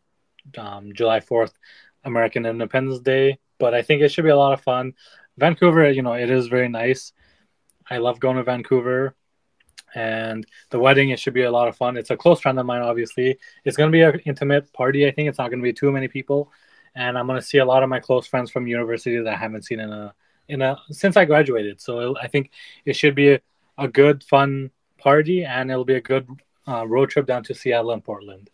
um, 0.57 0.93
July 0.93 1.19
fourth 1.19 1.53
American 2.03 2.45
Independence 2.45 2.99
Day. 2.99 3.39
But 3.59 3.73
I 3.73 3.81
think 3.81 4.01
it 4.01 4.09
should 4.09 4.23
be 4.23 4.29
a 4.29 4.37
lot 4.37 4.53
of 4.53 4.61
fun. 4.61 4.93
Vancouver, 5.37 5.89
you 5.89 6.01
know, 6.01 6.13
it 6.13 6.29
is 6.29 6.47
very 6.47 6.69
nice. 6.69 7.13
I 7.89 7.97
love 7.97 8.19
going 8.19 8.37
to 8.37 8.43
Vancouver. 8.43 9.15
And 9.95 10.45
the 10.69 10.79
wedding, 10.79 11.09
it 11.09 11.19
should 11.19 11.33
be 11.33 11.43
a 11.43 11.51
lot 11.51 11.67
of 11.67 11.75
fun. 11.75 11.97
It's 11.97 12.11
a 12.11 12.17
close 12.17 12.41
friend 12.41 12.59
of 12.59 12.65
mine, 12.65 12.81
obviously. 12.81 13.37
It's 13.65 13.77
going 13.77 13.91
to 13.91 13.95
be 13.95 14.01
an 14.01 14.19
intimate 14.25 14.71
party. 14.73 15.07
I 15.07 15.11
think 15.11 15.29
it's 15.29 15.37
not 15.37 15.49
going 15.49 15.59
to 15.59 15.63
be 15.63 15.73
too 15.73 15.91
many 15.91 16.07
people 16.07 16.51
and 16.95 17.17
I'm 17.17 17.27
gonna 17.27 17.41
see 17.41 17.59
a 17.59 17.65
lot 17.65 17.83
of 17.83 17.89
my 17.89 17.99
close 17.99 18.27
friends 18.27 18.51
from 18.51 18.67
university 18.67 19.17
that 19.17 19.33
I 19.33 19.37
haven't 19.37 19.63
seen 19.63 19.79
in 19.79 19.91
a 19.91 20.13
in 20.47 20.61
a 20.61 20.77
since 20.91 21.15
I 21.17 21.25
graduated. 21.25 21.79
So 21.81 22.15
I 22.17 22.27
think 22.27 22.51
it 22.85 22.95
should 22.95 23.15
be 23.15 23.33
a, 23.33 23.41
a 23.77 23.87
good, 23.87 24.23
fun 24.23 24.71
party, 24.97 25.45
and 25.45 25.71
it'll 25.71 25.85
be 25.85 25.95
a 25.95 26.01
good 26.01 26.27
uh, 26.67 26.85
road 26.87 27.09
trip 27.09 27.25
down 27.25 27.43
to 27.43 27.53
Seattle 27.53 27.91
and 27.91 28.03
Portland. 28.03 28.49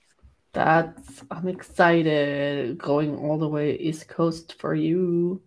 That's 0.54 1.24
I'm 1.32 1.48
excited 1.48 2.78
going 2.78 3.18
all 3.18 3.38
the 3.38 3.48
way 3.48 3.76
East 3.78 4.08
Coast 4.08 4.56
for 4.60 4.76
you. 4.76 5.42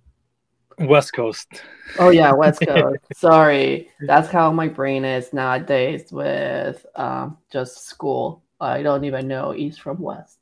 West 0.80 1.12
Coast. 1.12 1.62
Oh 1.98 2.10
yeah, 2.10 2.32
West 2.32 2.60
Coast. 2.66 3.00
Sorry, 3.14 3.90
that's 4.00 4.28
how 4.28 4.52
my 4.52 4.68
brain 4.68 5.04
is 5.04 5.32
nowadays 5.32 6.12
with 6.12 6.84
um, 6.96 7.38
just 7.50 7.86
school. 7.86 8.42
I 8.60 8.82
don't 8.82 9.04
even 9.04 9.28
know 9.28 9.54
East 9.54 9.80
from 9.80 9.98
West. 10.00 10.38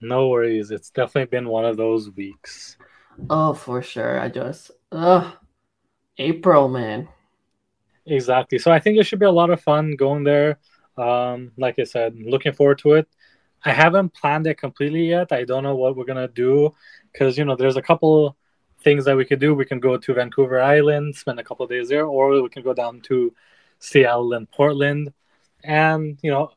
No 0.00 0.28
worries. 0.28 0.70
It's 0.70 0.90
definitely 0.90 1.30
been 1.30 1.48
one 1.48 1.64
of 1.64 1.76
those 1.76 2.10
weeks. 2.10 2.76
Oh, 3.30 3.54
for 3.54 3.82
sure. 3.82 4.18
I 4.18 4.28
just, 4.28 4.70
ugh, 4.90 5.32
April, 6.18 6.68
man. 6.68 7.08
Exactly. 8.06 8.58
So 8.58 8.72
I 8.72 8.80
think 8.80 8.98
it 8.98 9.04
should 9.04 9.20
be 9.20 9.26
a 9.26 9.30
lot 9.30 9.50
of 9.50 9.60
fun 9.60 9.94
going 9.96 10.24
there. 10.24 10.58
Um, 10.98 11.52
like 11.56 11.78
I 11.78 11.84
said, 11.84 12.16
looking 12.18 12.52
forward 12.52 12.78
to 12.78 12.94
it. 12.94 13.08
I 13.64 13.72
haven't 13.72 14.12
planned 14.14 14.46
it 14.46 14.58
completely 14.58 15.08
yet. 15.08 15.30
I 15.30 15.44
don't 15.44 15.62
know 15.62 15.76
what 15.76 15.96
we're 15.96 16.04
gonna 16.04 16.26
do 16.28 16.74
because 17.12 17.38
you 17.38 17.44
know 17.44 17.54
there's 17.54 17.76
a 17.76 17.82
couple 17.82 18.36
things 18.82 19.04
that 19.04 19.16
we 19.16 19.24
could 19.24 19.40
do. 19.40 19.54
We 19.54 19.64
can 19.64 19.80
go 19.80 19.96
to 19.96 20.14
Vancouver 20.14 20.60
Island, 20.60 21.14
spend 21.16 21.38
a 21.40 21.44
couple 21.44 21.66
days 21.66 21.88
there, 21.88 22.06
or 22.06 22.42
we 22.42 22.48
can 22.48 22.62
go 22.62 22.74
down 22.74 23.00
to 23.02 23.34
Seattle 23.78 24.32
and 24.34 24.50
Portland. 24.50 25.12
And 25.64 26.18
you 26.22 26.30
know, 26.30 26.52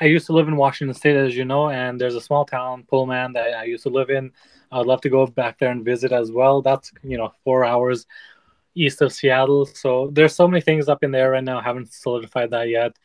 I 0.00 0.06
used 0.06 0.26
to 0.26 0.32
live 0.32 0.48
in 0.48 0.56
Washington 0.56 0.94
State, 0.94 1.16
as 1.16 1.36
you 1.36 1.44
know, 1.44 1.70
and 1.70 2.00
there's 2.00 2.16
a 2.16 2.20
small 2.20 2.44
town, 2.44 2.84
Pullman, 2.88 3.32
that 3.34 3.54
I 3.54 3.64
used 3.64 3.84
to 3.84 3.90
live 3.90 4.10
in. 4.10 4.32
I'd 4.72 4.86
love 4.86 5.00
to 5.02 5.08
go 5.08 5.26
back 5.26 5.58
there 5.58 5.70
and 5.70 5.84
visit 5.84 6.10
as 6.10 6.32
well. 6.32 6.62
That's 6.62 6.92
you 7.02 7.16
know 7.16 7.32
four 7.44 7.64
hours 7.64 8.06
east 8.74 9.02
of 9.02 9.12
Seattle. 9.12 9.66
So 9.66 10.10
there's 10.12 10.34
so 10.34 10.48
many 10.48 10.60
things 10.60 10.88
up 10.88 11.04
in 11.04 11.10
there 11.10 11.30
right 11.30 11.44
now. 11.44 11.58
I 11.58 11.62
haven't 11.62 11.92
solidified 11.92 12.50
that 12.50 12.68
yet 12.68 12.96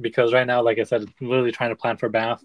because 0.00 0.32
right 0.32 0.46
now, 0.46 0.62
like 0.62 0.78
I 0.78 0.84
said, 0.84 1.02
I'm 1.02 1.28
literally 1.28 1.52
trying 1.52 1.70
to 1.70 1.76
plan 1.76 1.96
for 1.96 2.08
Banff. 2.08 2.42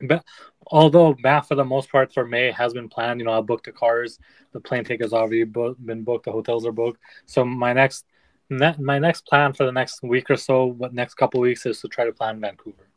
But 0.00 0.24
although 0.68 1.14
Banff 1.14 1.48
for 1.48 1.54
the 1.54 1.64
most 1.64 1.90
part 1.90 2.12
for 2.12 2.26
May 2.26 2.50
has 2.52 2.72
been 2.74 2.88
planned, 2.88 3.20
you 3.20 3.26
know, 3.26 3.36
I 3.36 3.40
booked 3.40 3.66
the 3.66 3.72
cars, 3.72 4.18
the 4.52 4.60
plane 4.60 4.84
tickets 4.84 5.12
already 5.12 5.44
bo- 5.44 5.74
been 5.74 6.02
booked, 6.04 6.26
the 6.26 6.32
hotels 6.32 6.66
are 6.66 6.72
booked. 6.72 7.00
So 7.26 7.44
my 7.44 7.72
next 7.72 8.06
ne- 8.50 8.76
my 8.78 8.98
next 8.98 9.26
plan 9.26 9.52
for 9.52 9.64
the 9.64 9.72
next 9.72 10.02
week 10.02 10.30
or 10.30 10.36
so, 10.36 10.66
what 10.66 10.94
next 10.94 11.14
couple 11.14 11.40
weeks 11.40 11.66
is 11.66 11.80
to 11.80 11.88
try 11.88 12.04
to 12.04 12.12
plan 12.12 12.40
Vancouver. 12.40 12.88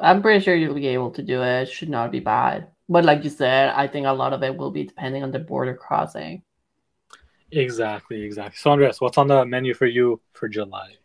I'm 0.00 0.22
pretty 0.22 0.42
sure 0.44 0.56
you'll 0.56 0.74
be 0.74 0.88
able 0.88 1.10
to 1.12 1.22
do 1.22 1.42
it. 1.42 1.62
it. 1.62 1.68
Should 1.68 1.90
not 1.90 2.10
be 2.10 2.20
bad. 2.20 2.68
But 2.88 3.04
like 3.04 3.24
you 3.24 3.30
said, 3.30 3.70
I 3.70 3.86
think 3.86 4.06
a 4.06 4.12
lot 4.12 4.32
of 4.32 4.42
it 4.42 4.56
will 4.56 4.70
be 4.70 4.84
depending 4.84 5.22
on 5.22 5.30
the 5.32 5.38
border 5.38 5.74
crossing. 5.74 6.42
Exactly, 7.52 8.22
exactly. 8.22 8.56
So 8.56 8.70
Andres, 8.70 9.00
what's 9.00 9.18
on 9.18 9.28
the 9.28 9.44
menu 9.44 9.74
for 9.74 9.86
you 9.86 10.20
for 10.32 10.48
July? 10.48 10.96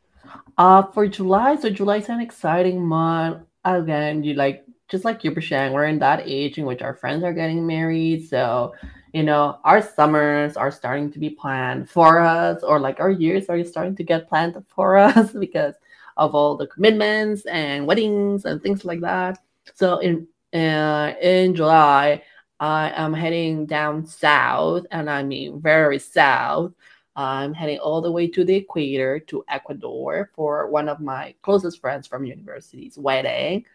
Uh 0.58 0.84
for 0.92 1.08
July, 1.08 1.56
so 1.56 1.70
July's 1.70 2.10
an 2.10 2.22
exciting 2.22 2.82
month. 2.86 3.44
Again, 3.64 4.24
you 4.24 4.34
like 4.34 4.66
just 4.92 5.06
like 5.06 5.24
you 5.24 5.40
Shang, 5.40 5.72
we're 5.72 5.86
in 5.86 6.00
that 6.00 6.24
age 6.26 6.58
in 6.58 6.66
which 6.66 6.82
our 6.82 6.94
friends 6.94 7.24
are 7.24 7.34
getting 7.34 7.66
married. 7.66 8.28
So, 8.28 8.76
you 9.14 9.24
know, 9.24 9.60
our 9.64 9.82
summers 9.82 10.58
are 10.58 10.70
starting 10.70 11.12
to 11.14 11.20
be 11.20 11.30
planned 11.30 11.90
for 11.90 12.20
us, 12.20 12.62
or 12.62 12.80
like 12.80 13.00
our 13.00 13.10
years 13.10 13.48
are 13.48 13.64
starting 13.64 13.96
to 13.96 14.04
get 14.04 14.28
planned 14.28 14.62
for 14.68 14.98
us 14.98 15.32
because 15.32 15.76
of 16.18 16.36
all 16.36 16.58
the 16.58 16.68
commitments 16.68 17.46
and 17.46 17.88
weddings 17.88 18.44
and 18.46 18.62
things 18.62 18.84
like 18.84 19.00
that. 19.00 19.40
So 19.74 20.00
in 20.00 20.28
uh, 20.54 21.14
in 21.22 21.56
July, 21.56 22.22
I 22.60 22.92
am 22.94 23.14
heading 23.14 23.66
down 23.66 24.06
south, 24.06 24.86
and 24.92 25.10
I 25.10 25.24
mean 25.24 25.62
very 25.62 26.00
south. 26.00 26.74
I'm 27.16 27.54
heading 27.54 27.80
all 27.80 28.02
the 28.02 28.12
way 28.12 28.28
to 28.28 28.44
the 28.44 28.56
equator 28.56 29.20
to 29.20 29.44
Ecuador 29.50 30.32
for 30.36 30.70
one 30.70 30.90
of 30.90 31.00
my 31.00 31.34
closest 31.42 31.80
friends 31.80 32.08
from 32.08 32.26
university's 32.26 32.98
wedding. 32.98 33.66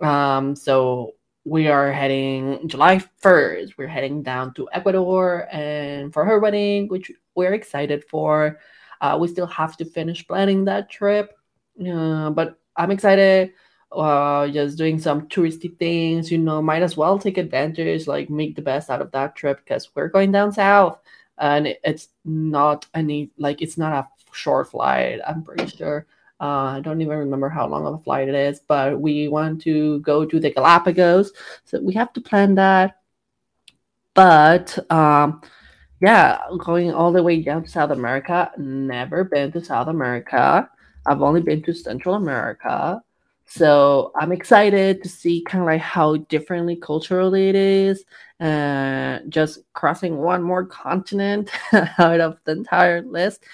Um, 0.00 0.56
so 0.56 1.14
we 1.44 1.68
are 1.68 1.92
heading 1.92 2.68
July 2.68 3.00
1st. 3.22 3.72
We're 3.76 3.88
heading 3.88 4.22
down 4.22 4.54
to 4.54 4.68
Ecuador 4.72 5.48
and 5.52 6.12
for 6.12 6.24
her 6.24 6.38
wedding, 6.38 6.88
which 6.88 7.10
we're 7.34 7.54
excited 7.54 8.04
for. 8.04 8.58
Uh, 9.00 9.18
we 9.20 9.28
still 9.28 9.46
have 9.46 9.76
to 9.78 9.84
finish 9.84 10.26
planning 10.26 10.64
that 10.64 10.88
trip. 10.88 11.36
Uh, 11.80 12.30
but 12.30 12.58
I'm 12.76 12.90
excited. 12.90 13.52
Uh, 13.90 14.48
just 14.48 14.78
doing 14.78 14.98
some 14.98 15.28
touristy 15.28 15.76
things, 15.78 16.30
you 16.30 16.38
know, 16.38 16.62
might 16.62 16.82
as 16.82 16.96
well 16.96 17.18
take 17.18 17.36
advantage, 17.36 18.06
like 18.06 18.30
make 18.30 18.56
the 18.56 18.62
best 18.62 18.88
out 18.88 19.02
of 19.02 19.10
that 19.10 19.36
trip 19.36 19.58
because 19.58 19.90
we're 19.94 20.08
going 20.08 20.32
down 20.32 20.50
south 20.50 20.98
and 21.38 21.66
it's 21.84 22.08
not 22.24 22.86
any, 22.94 23.30
like, 23.36 23.60
it's 23.60 23.76
not 23.76 23.92
a 23.92 24.08
short 24.32 24.70
flight, 24.70 25.20
I'm 25.26 25.42
pretty 25.42 25.66
sure. 25.66 26.06
Uh, 26.42 26.78
I 26.78 26.80
don't 26.80 27.00
even 27.00 27.18
remember 27.18 27.48
how 27.48 27.68
long 27.68 27.86
of 27.86 27.94
a 27.94 27.98
flight 27.98 28.28
it 28.28 28.34
is, 28.34 28.60
but 28.66 29.00
we 29.00 29.28
want 29.28 29.62
to 29.62 30.00
go 30.00 30.24
to 30.24 30.40
the 30.40 30.50
Galapagos, 30.50 31.30
so 31.64 31.80
we 31.80 31.94
have 31.94 32.12
to 32.14 32.20
plan 32.20 32.56
that. 32.56 32.98
But 34.14 34.76
um, 34.90 35.40
yeah, 36.00 36.40
going 36.58 36.92
all 36.92 37.12
the 37.12 37.22
way 37.22 37.40
down 37.40 37.62
to 37.62 37.70
South 37.70 37.92
America. 37.92 38.50
Never 38.58 39.22
been 39.22 39.52
to 39.52 39.64
South 39.64 39.86
America. 39.86 40.68
I've 41.06 41.22
only 41.22 41.40
been 41.42 41.62
to 41.62 41.72
Central 41.72 42.16
America. 42.16 43.00
So 43.46 44.10
I'm 44.16 44.32
excited 44.32 45.02
to 45.02 45.08
see 45.08 45.42
kind 45.42 45.62
of 45.62 45.66
like 45.66 45.80
how 45.80 46.16
differently 46.16 46.74
culturally 46.74 47.50
it 47.50 47.54
is. 47.54 48.04
And 48.40 49.24
uh, 49.24 49.28
just 49.28 49.60
crossing 49.74 50.18
one 50.18 50.42
more 50.42 50.66
continent 50.66 51.50
out 51.98 52.20
of 52.20 52.38
the 52.44 52.52
entire 52.52 53.02
list. 53.02 53.44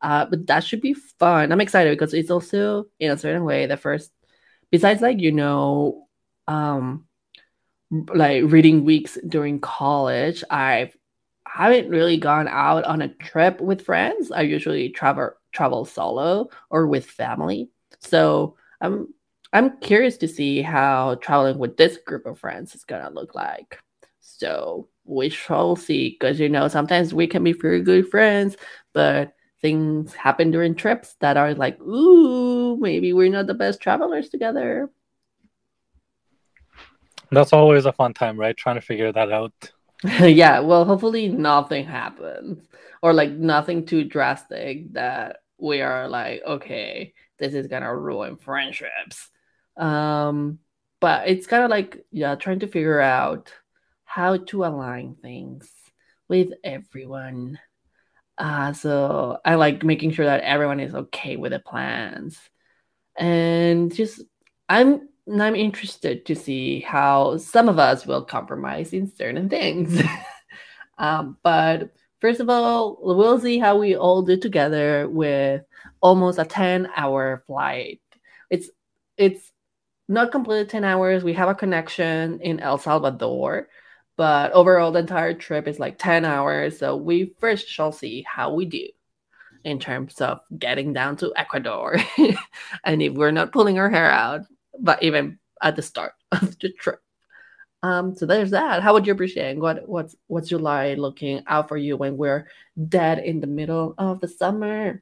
Uh, 0.00 0.26
but 0.26 0.46
that 0.46 0.64
should 0.64 0.80
be 0.80 0.94
fun. 0.94 1.50
I'm 1.52 1.60
excited 1.60 1.90
because 1.90 2.14
it's 2.14 2.30
also 2.30 2.86
in 2.98 3.10
a 3.10 3.18
certain 3.18 3.44
way 3.44 3.66
the 3.66 3.76
first, 3.76 4.12
besides 4.70 5.00
like, 5.00 5.18
you 5.18 5.32
know, 5.32 6.06
um, 6.46 7.04
like 7.90 8.44
reading 8.46 8.84
weeks 8.84 9.18
during 9.26 9.60
college, 9.60 10.44
I've 10.50 10.96
haven't 11.46 11.88
really 11.88 12.18
gone 12.18 12.46
out 12.46 12.84
on 12.84 13.02
a 13.02 13.08
trip 13.08 13.60
with 13.60 13.84
friends. 13.84 14.30
I 14.30 14.42
usually 14.42 14.90
travel 14.90 15.30
travel 15.52 15.84
solo 15.84 16.50
or 16.70 16.86
with 16.86 17.06
family. 17.06 17.70
So 18.00 18.56
I'm 18.80 19.08
I'm 19.52 19.78
curious 19.80 20.18
to 20.18 20.28
see 20.28 20.60
how 20.60 21.16
traveling 21.16 21.58
with 21.58 21.76
this 21.76 21.96
group 22.06 22.26
of 22.26 22.38
friends 22.38 22.74
is 22.74 22.84
gonna 22.84 23.10
look 23.10 23.34
like. 23.34 23.80
So 24.20 24.88
we 25.04 25.30
shall 25.30 25.74
see, 25.74 26.10
because 26.10 26.38
you 26.38 26.50
know 26.50 26.68
sometimes 26.68 27.14
we 27.14 27.26
can 27.26 27.42
be 27.42 27.52
very 27.54 27.82
good 27.82 28.08
friends, 28.10 28.56
but 28.92 29.32
things 29.60 30.14
happen 30.14 30.50
during 30.50 30.74
trips 30.74 31.16
that 31.20 31.36
are 31.36 31.54
like, 31.54 31.80
ooh, 31.80 32.76
maybe 32.76 33.12
we're 33.12 33.30
not 33.30 33.46
the 33.46 33.54
best 33.54 33.80
travelers 33.80 34.28
together. 34.28 34.90
That's 37.30 37.52
always 37.52 37.84
a 37.84 37.92
fun 37.92 38.14
time, 38.14 38.38
right? 38.38 38.56
Trying 38.56 38.76
to 38.76 38.80
figure 38.80 39.12
that 39.12 39.30
out. 39.32 39.52
yeah, 40.20 40.60
well, 40.60 40.84
hopefully 40.84 41.28
nothing 41.28 41.84
happens 41.84 42.66
or 43.02 43.12
like 43.12 43.32
nothing 43.32 43.84
too 43.84 44.04
drastic 44.04 44.92
that 44.92 45.38
we 45.58 45.82
are 45.82 46.08
like, 46.08 46.42
okay, 46.46 47.12
this 47.38 47.54
is 47.54 47.66
gonna 47.66 47.94
ruin 47.94 48.36
friendships. 48.36 49.30
Um, 49.76 50.58
but 51.00 51.28
it's 51.28 51.46
kind 51.46 51.64
of 51.64 51.70
like, 51.70 52.04
yeah, 52.10 52.34
trying 52.34 52.60
to 52.60 52.66
figure 52.66 53.00
out 53.00 53.52
how 54.04 54.36
to 54.36 54.64
align 54.64 55.16
things 55.20 55.70
with 56.28 56.52
everyone. 56.64 57.58
Uh, 58.38 58.72
so 58.72 59.38
I 59.44 59.56
like 59.56 59.82
making 59.82 60.12
sure 60.12 60.24
that 60.24 60.42
everyone 60.42 60.80
is 60.80 60.94
okay 60.94 61.36
with 61.36 61.52
the 61.52 61.58
plans, 61.58 62.38
and 63.16 63.92
just 63.92 64.22
I'm 64.68 65.08
I'm 65.40 65.56
interested 65.56 66.24
to 66.26 66.36
see 66.36 66.80
how 66.80 67.36
some 67.36 67.68
of 67.68 67.78
us 67.78 68.06
will 68.06 68.24
compromise 68.24 68.92
in 68.92 69.12
certain 69.14 69.48
things. 69.48 70.00
um, 70.98 71.36
but 71.42 71.90
first 72.20 72.40
of 72.40 72.48
all, 72.48 72.98
we'll 73.02 73.40
see 73.40 73.58
how 73.58 73.78
we 73.78 73.96
all 73.96 74.22
do 74.22 74.36
together 74.36 75.08
with 75.08 75.62
almost 76.00 76.38
a 76.38 76.44
10 76.44 76.88
hour 76.96 77.42
flight. 77.46 78.00
It's 78.50 78.70
it's 79.16 79.52
not 80.08 80.32
completely 80.32 80.66
10 80.66 80.84
hours. 80.84 81.24
We 81.24 81.34
have 81.34 81.48
a 81.48 81.54
connection 81.54 82.40
in 82.40 82.60
El 82.60 82.78
Salvador, 82.78 83.68
but 84.18 84.50
overall 84.50 84.90
the 84.90 84.98
entire 84.98 85.32
trip 85.32 85.68
is 85.68 85.78
like 85.78 85.96
10 85.96 86.24
hours. 86.24 86.76
So 86.76 86.96
we 86.96 87.32
first 87.38 87.68
shall 87.68 87.92
see 87.92 88.26
how 88.28 88.52
we 88.52 88.66
do 88.66 88.88
in 89.62 89.78
terms 89.78 90.20
of 90.20 90.40
getting 90.58 90.92
down 90.92 91.16
to 91.18 91.32
Ecuador. 91.36 91.96
and 92.84 93.00
if 93.00 93.12
we're 93.12 93.30
not 93.30 93.52
pulling 93.52 93.78
our 93.78 93.88
hair 93.88 94.10
out, 94.10 94.40
but 94.80 95.00
even 95.04 95.38
at 95.62 95.76
the 95.76 95.82
start 95.82 96.14
of 96.32 96.58
the 96.58 96.72
trip. 96.72 97.00
Um, 97.84 98.16
so 98.16 98.26
there's 98.26 98.50
that. 98.50 98.82
How 98.82 98.92
would 98.92 99.06
you 99.06 99.12
appreciate 99.12 99.56
what 99.56 99.88
what's 99.88 100.16
what's 100.26 100.48
July 100.48 100.94
looking 100.94 101.44
out 101.46 101.68
for 101.68 101.76
you 101.76 101.96
when 101.96 102.16
we're 102.16 102.48
dead 102.88 103.20
in 103.20 103.38
the 103.38 103.46
middle 103.46 103.94
of 103.98 104.20
the 104.20 104.26
summer? 104.26 105.00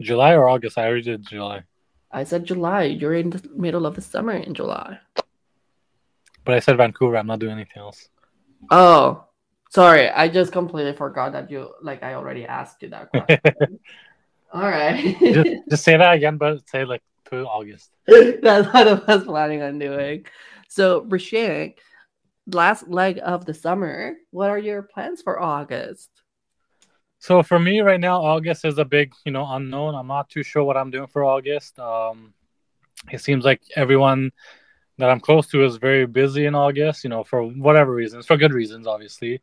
July 0.00 0.34
or 0.34 0.48
August? 0.48 0.76
I 0.76 0.86
already 0.86 1.02
did 1.02 1.24
July. 1.24 1.62
I 2.10 2.24
said 2.24 2.46
July. 2.46 2.82
You're 2.82 3.14
in 3.14 3.30
the 3.30 3.48
middle 3.54 3.86
of 3.86 3.94
the 3.94 4.02
summer 4.02 4.32
in 4.32 4.54
July. 4.54 4.98
But 6.44 6.54
I 6.54 6.58
said 6.60 6.76
Vancouver. 6.76 7.16
I'm 7.16 7.26
not 7.26 7.38
doing 7.38 7.52
anything 7.52 7.82
else. 7.82 8.08
Oh, 8.70 9.24
sorry. 9.70 10.10
I 10.10 10.28
just 10.28 10.52
completely 10.52 10.92
forgot 10.92 11.32
that 11.32 11.50
you 11.50 11.70
like. 11.82 12.02
I 12.02 12.14
already 12.14 12.44
asked 12.44 12.82
you 12.82 12.90
that 12.90 13.10
question. 13.10 13.40
All 14.52 14.62
right. 14.62 15.16
just, 15.20 15.50
just 15.70 15.84
say 15.84 15.96
that 15.96 16.14
again, 16.14 16.36
but 16.36 16.68
say 16.68 16.84
like 16.84 17.02
to 17.30 17.44
August. 17.44 17.90
That's 18.06 18.72
what 18.72 18.88
I 18.88 18.94
was 18.94 19.24
planning 19.24 19.62
on 19.62 19.78
doing. 19.78 20.26
So, 20.68 21.00
Brishang, 21.02 21.74
last 22.46 22.88
leg 22.88 23.20
of 23.22 23.44
the 23.44 23.54
summer, 23.54 24.14
what 24.30 24.50
are 24.50 24.58
your 24.58 24.82
plans 24.82 25.22
for 25.22 25.40
August? 25.40 26.10
So 27.18 27.42
for 27.42 27.58
me 27.58 27.80
right 27.80 28.00
now, 28.00 28.20
August 28.20 28.66
is 28.66 28.76
a 28.76 28.84
big, 28.84 29.14
you 29.24 29.32
know, 29.32 29.46
unknown. 29.48 29.94
I'm 29.94 30.06
not 30.06 30.28
too 30.28 30.42
sure 30.42 30.62
what 30.62 30.76
I'm 30.76 30.90
doing 30.90 31.06
for 31.06 31.24
August. 31.24 31.78
Um, 31.78 32.34
it 33.10 33.20
seems 33.22 33.46
like 33.46 33.62
everyone 33.76 34.30
that 34.98 35.10
I'm 35.10 35.20
close 35.20 35.46
to 35.48 35.64
is 35.64 35.76
very 35.76 36.06
busy 36.06 36.46
in 36.46 36.54
August, 36.54 37.04
you 37.04 37.10
know, 37.10 37.24
for 37.24 37.42
whatever 37.42 37.92
reasons, 37.92 38.26
for 38.26 38.36
good 38.36 38.52
reasons, 38.52 38.86
obviously. 38.86 39.40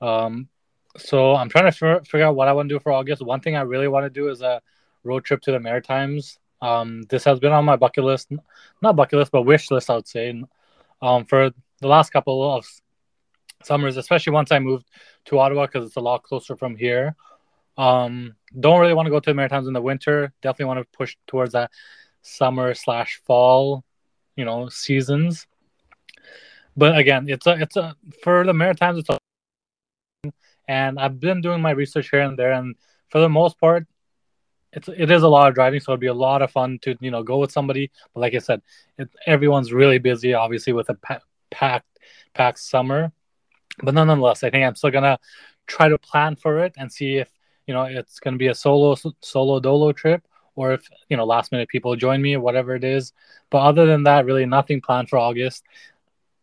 Um, 0.00 0.48
so 0.96 1.34
I'm 1.34 1.48
trying 1.48 1.70
to 1.70 1.86
f- 1.86 2.06
figure 2.06 2.26
out 2.26 2.36
what 2.36 2.48
I 2.48 2.52
want 2.52 2.68
to 2.68 2.74
do 2.74 2.80
for 2.80 2.92
August. 2.92 3.22
One 3.22 3.40
thing 3.40 3.56
I 3.56 3.62
really 3.62 3.88
want 3.88 4.04
to 4.04 4.10
do 4.10 4.28
is 4.28 4.42
a 4.42 4.62
road 5.02 5.24
trip 5.24 5.40
to 5.42 5.52
the 5.52 5.60
Maritimes. 5.60 6.38
Um, 6.62 7.02
this 7.08 7.24
has 7.24 7.38
been 7.38 7.52
on 7.52 7.64
my 7.64 7.76
bucket 7.76 8.04
list, 8.04 8.32
not 8.80 8.96
bucket 8.96 9.18
list, 9.18 9.32
but 9.32 9.42
wish 9.42 9.70
list, 9.70 9.90
I 9.90 9.96
would 9.96 10.08
say, 10.08 10.42
um, 11.02 11.24
for 11.24 11.50
the 11.80 11.88
last 11.88 12.10
couple 12.10 12.54
of 12.54 12.66
summers, 13.62 13.96
especially 13.96 14.32
once 14.32 14.52
I 14.52 14.58
moved 14.58 14.86
to 15.26 15.38
Ottawa 15.38 15.66
because 15.66 15.86
it's 15.86 15.96
a 15.96 16.00
lot 16.00 16.22
closer 16.22 16.56
from 16.56 16.76
here. 16.76 17.14
Um, 17.76 18.36
don't 18.58 18.80
really 18.80 18.94
want 18.94 19.06
to 19.06 19.10
go 19.10 19.20
to 19.20 19.30
the 19.30 19.34
Maritimes 19.34 19.66
in 19.66 19.74
the 19.74 19.82
winter. 19.82 20.32
Definitely 20.40 20.66
want 20.66 20.80
to 20.80 20.96
push 20.96 21.16
towards 21.26 21.52
that 21.52 21.70
summer 22.22 22.74
slash 22.74 23.20
fall, 23.26 23.84
you 24.36 24.44
know, 24.44 24.68
seasons. 24.68 25.46
But 26.76 26.96
again, 26.96 27.28
it's 27.28 27.46
a 27.46 27.52
it's 27.60 27.76
a 27.76 27.96
for 28.22 28.44
the 28.44 28.52
Maritimes 28.52 28.98
it's 28.98 29.08
a 29.08 29.18
and 30.68 30.98
I've 30.98 31.20
been 31.20 31.40
doing 31.40 31.62
my 31.62 31.70
research 31.70 32.10
here 32.10 32.20
and 32.20 32.38
there, 32.38 32.52
and 32.52 32.74
for 33.08 33.20
the 33.20 33.28
most 33.28 33.58
part, 33.58 33.86
it's 34.72 34.88
it 34.88 35.10
is 35.10 35.22
a 35.22 35.28
lot 35.28 35.48
of 35.48 35.54
driving, 35.54 35.80
so 35.80 35.92
it'd 35.92 36.00
be 36.00 36.06
a 36.08 36.14
lot 36.14 36.42
of 36.42 36.50
fun 36.50 36.78
to 36.82 36.96
you 37.00 37.10
know 37.10 37.22
go 37.22 37.38
with 37.38 37.52
somebody. 37.52 37.90
But 38.12 38.20
like 38.20 38.34
I 38.34 38.38
said, 38.38 38.62
it, 38.98 39.08
everyone's 39.26 39.72
really 39.72 39.98
busy, 39.98 40.34
obviously 40.34 40.72
with 40.72 40.90
a 40.90 40.94
pa- 40.94 41.20
packed 41.50 41.98
packed 42.34 42.58
summer. 42.58 43.12
But 43.82 43.94
nonetheless, 43.94 44.42
I 44.42 44.50
think 44.50 44.64
I'm 44.64 44.74
still 44.74 44.90
gonna 44.90 45.18
try 45.66 45.88
to 45.88 45.98
plan 45.98 46.36
for 46.36 46.58
it 46.58 46.74
and 46.76 46.92
see 46.92 47.16
if 47.16 47.30
you 47.66 47.74
know 47.74 47.84
it's 47.84 48.20
gonna 48.20 48.36
be 48.36 48.48
a 48.48 48.54
solo 48.54 48.96
solo 49.22 49.60
dolo 49.60 49.92
trip 49.92 50.22
or 50.56 50.72
if 50.72 50.88
you 51.08 51.16
know 51.16 51.24
last 51.24 51.52
minute 51.52 51.68
people 51.68 51.94
join 51.96 52.20
me 52.20 52.34
or 52.34 52.40
whatever 52.40 52.74
it 52.74 52.84
is. 52.84 53.12
But 53.50 53.58
other 53.58 53.86
than 53.86 54.04
that, 54.04 54.24
really 54.24 54.46
nothing 54.46 54.80
planned 54.80 55.08
for 55.08 55.18
August. 55.18 55.64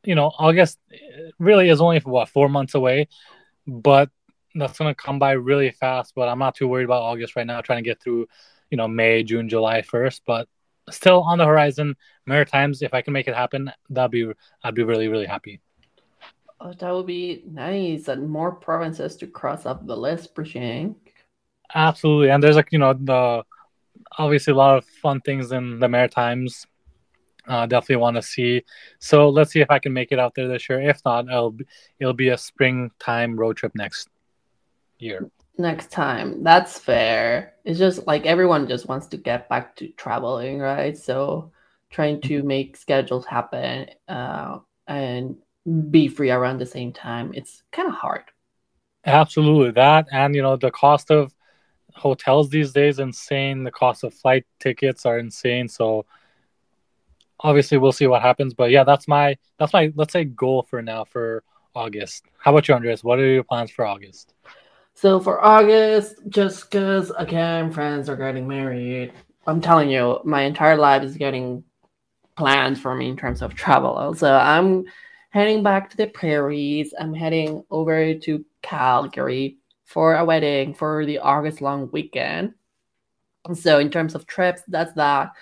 You 0.04 0.16
know, 0.16 0.32
August 0.38 0.80
eh, 0.94 1.32
really 1.40 1.70
is 1.70 1.82
only 1.82 2.00
what 2.00 2.30
four 2.30 2.48
months 2.48 2.76
away, 2.76 3.10
but 3.68 4.10
that's 4.56 4.78
gonna 4.78 4.96
come 4.96 5.20
by 5.20 5.32
really 5.32 5.72
fast. 5.72 6.14
But 6.16 6.30
I'm 6.30 6.40
not 6.40 6.56
too 6.56 6.68
worried 6.68 6.86
about 6.86 7.04
August 7.04 7.36
right 7.36 7.48
now. 7.48 7.62
Trying 7.62 7.84
to 7.84 7.90
get 7.90 8.02
through, 8.02 8.28
you 8.70 8.78
know, 8.78 8.88
May, 8.88 9.24
June, 9.24 9.50
July 9.50 9.82
first. 9.82 10.22
But 10.26 10.48
still 10.90 11.22
on 11.22 11.38
the 11.38 11.46
horizon, 11.46 11.96
Maritimes. 12.26 12.82
If 12.82 12.94
I 12.94 13.02
can 13.02 13.14
make 13.14 13.28
it 13.28 13.36
happen, 13.36 13.72
that'd 13.90 14.12
be 14.12 14.32
I'd 14.64 14.76
be 14.76 14.84
really 14.84 15.08
really 15.08 15.26
happy. 15.26 15.60
Oh, 16.60 16.72
that 16.72 16.92
would 16.92 17.08
be 17.08 17.44
nice, 17.46 18.08
and 18.08 18.30
more 18.30 18.54
provinces 18.54 19.18
to 19.18 19.28
cross 19.28 19.66
up 19.66 19.86
the 19.86 19.98
list, 19.98 20.34
Brishang. 20.34 20.96
Absolutely, 21.76 22.30
and 22.30 22.42
there's 22.42 22.56
like 22.56 22.72
you 22.72 22.80
know 22.80 22.94
the 22.94 23.44
obviously 24.18 24.52
a 24.54 24.56
lot 24.56 24.78
of 24.78 24.86
fun 24.86 25.22
things 25.22 25.52
in 25.52 25.80
the 25.80 25.88
Maritimes. 25.88 26.66
Uh, 27.46 27.66
definitely 27.66 27.98
want 27.98 28.16
to 28.16 28.22
see. 28.22 28.64
So 29.00 29.30
let's 29.30 29.52
see 29.52 29.60
if 29.60 29.70
I 29.70 29.80
can 29.80 29.92
make 29.92 30.12
it 30.12 30.20
out 30.20 30.34
there 30.36 30.48
this 30.48 30.70
year. 30.70 30.82
If 30.82 31.02
not, 31.04 31.28
it'll 31.28 31.52
be, 31.52 31.66
it'll 32.00 32.14
be 32.14 32.30
a 32.30 32.38
springtime 32.38 33.36
road 33.36 33.58
trip 33.58 33.74
next 33.76 34.08
year. 34.98 35.30
Next 35.58 35.92
time, 35.92 36.44
that's 36.44 36.80
fair. 36.80 37.54
It's 37.66 37.78
just 37.78 38.08
like 38.08 38.26
everyone 38.26 38.68
just 38.68 38.88
wants 38.88 39.08
to 39.08 39.18
get 39.18 39.50
back 39.50 39.76
to 39.78 39.90
traveling, 39.90 40.60
right? 40.60 40.98
So 40.98 41.52
trying 41.92 42.22
to 42.22 42.44
make 42.44 42.76
schedules 42.76 43.26
happen 43.26 43.88
uh, 44.08 44.60
and 44.88 45.38
be 45.92 46.08
free 46.08 46.32
around 46.32 46.60
the 46.60 46.66
same 46.66 46.92
time, 46.92 47.32
it's 47.34 47.64
kind 47.72 47.88
of 47.88 47.94
hard. 47.94 48.24
Absolutely, 49.06 49.72
that 49.72 50.08
and 50.12 50.36
you 50.36 50.42
know 50.42 50.56
the 50.56 50.72
cost 50.72 51.12
of 51.12 51.34
hotels 51.96 52.50
these 52.50 52.72
days 52.72 53.00
insane. 53.00 53.64
The 53.64 53.72
cost 53.72 54.04
of 54.04 54.14
flight 54.14 54.46
tickets 54.60 55.06
are 55.06 55.18
insane. 55.18 55.68
So 55.68 56.06
obviously 57.40 57.78
we'll 57.78 57.92
see 57.92 58.08
what 58.08 58.22
happens. 58.22 58.54
But 58.54 58.72
yeah, 58.72 58.84
that's 58.84 59.08
my 59.08 59.38
that's 59.58 59.74
my 59.74 59.92
let's 59.96 60.14
say 60.14 60.26
goal 60.26 60.64
for 60.64 60.82
now 60.82 61.04
for 61.06 61.44
August. 61.76 62.26
How 62.38 62.52
about 62.52 62.68
you, 62.68 62.74
Andreas? 62.74 63.04
What 63.04 63.20
are 63.20 63.26
your 63.26 63.44
plans 63.44 63.72
for 63.72 63.86
August? 63.86 64.34
So 64.94 65.20
for 65.20 65.44
August, 65.44 66.16
just 66.30 66.70
because 66.70 67.12
again 67.18 67.72
friends 67.72 68.10
are 68.10 68.16
getting 68.16 68.48
married, 68.48 69.14
I'm 69.48 69.62
telling 69.62 69.90
you, 69.90 70.20
my 70.24 70.44
entire 70.44 70.78
life 70.78 71.04
is 71.04 71.18
getting 71.18 71.64
plans 72.38 72.80
for 72.80 72.96
me 72.96 73.10
in 73.10 73.18
terms 73.18 73.42
of 73.42 73.54
travel. 73.54 74.14
So 74.16 74.34
I'm 74.34 74.86
heading 75.30 75.64
back 75.64 75.90
to 75.90 75.98
the 75.98 76.08
prairies. 76.08 76.94
I'm 77.00 77.14
heading 77.14 77.64
over 77.70 78.14
to 78.14 78.46
Calgary 78.62 79.58
for 79.94 80.16
a 80.16 80.26
wedding 80.26 80.74
for 80.74 81.06
the 81.06 81.20
August 81.20 81.62
long 81.62 81.88
weekend. 81.92 82.56
So 83.54 83.78
in 83.78 83.92
terms 83.92 84.16
of 84.16 84.26
trips, 84.26 84.64
that's 84.68 84.94
that. 84.94 85.34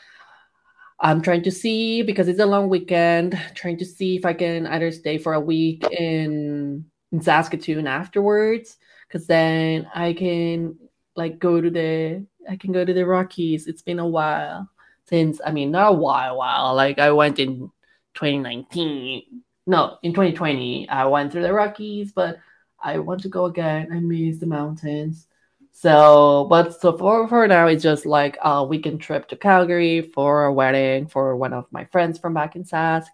I'm 0.99 1.21
trying 1.21 1.43
to 1.43 1.51
see 1.51 2.01
because 2.01 2.27
it's 2.27 2.41
a 2.41 2.45
long 2.45 2.67
weekend, 2.67 3.39
trying 3.55 3.77
to 3.77 3.85
see 3.85 4.17
if 4.17 4.25
I 4.25 4.33
can 4.33 4.67
either 4.67 4.91
stay 4.91 5.17
for 5.17 5.33
a 5.33 5.39
week 5.39 5.83
in, 5.89 6.83
in 7.13 7.21
Saskatoon 7.21 7.87
afterwards, 7.87 8.77
because 9.07 9.25
then 9.25 9.89
I 9.95 10.11
can 10.13 10.77
like 11.15 11.39
go 11.39 11.61
to 11.61 11.69
the 11.69 12.25
I 12.49 12.57
can 12.57 12.73
go 12.73 12.83
to 12.83 12.93
the 12.93 13.05
Rockies. 13.05 13.67
It's 13.67 13.81
been 13.81 13.99
a 13.99 14.07
while 14.07 14.69
since 15.05 15.39
I 15.45 15.51
mean 15.51 15.71
not 15.71 15.93
a 15.93 15.95
while, 15.95 16.37
while 16.37 16.75
like 16.75 16.99
I 16.99 17.11
went 17.11 17.39
in 17.39 17.71
2019. 18.15 19.43
No, 19.65 19.97
in 20.03 20.11
2020 20.11 20.89
I 20.89 21.05
went 21.05 21.31
through 21.31 21.43
the 21.43 21.53
Rockies, 21.53 22.11
but 22.11 22.37
I 22.83 22.99
want 22.99 23.21
to 23.21 23.29
go 23.29 23.45
again. 23.45 23.89
I 23.91 23.99
miss 23.99 24.39
the 24.39 24.47
mountains. 24.47 25.27
So, 25.71 26.47
but 26.49 26.79
so 26.79 26.97
for, 26.97 27.27
for 27.27 27.47
now, 27.47 27.67
it's 27.67 27.83
just 27.83 28.05
like 28.05 28.37
a 28.43 28.63
weekend 28.63 29.01
trip 29.01 29.27
to 29.29 29.37
Calgary 29.37 30.01
for 30.01 30.45
a 30.45 30.53
wedding 30.53 31.07
for 31.07 31.35
one 31.35 31.53
of 31.53 31.65
my 31.71 31.85
friends 31.85 32.19
from 32.19 32.33
back 32.33 32.55
in 32.55 32.63
Sask. 32.63 33.07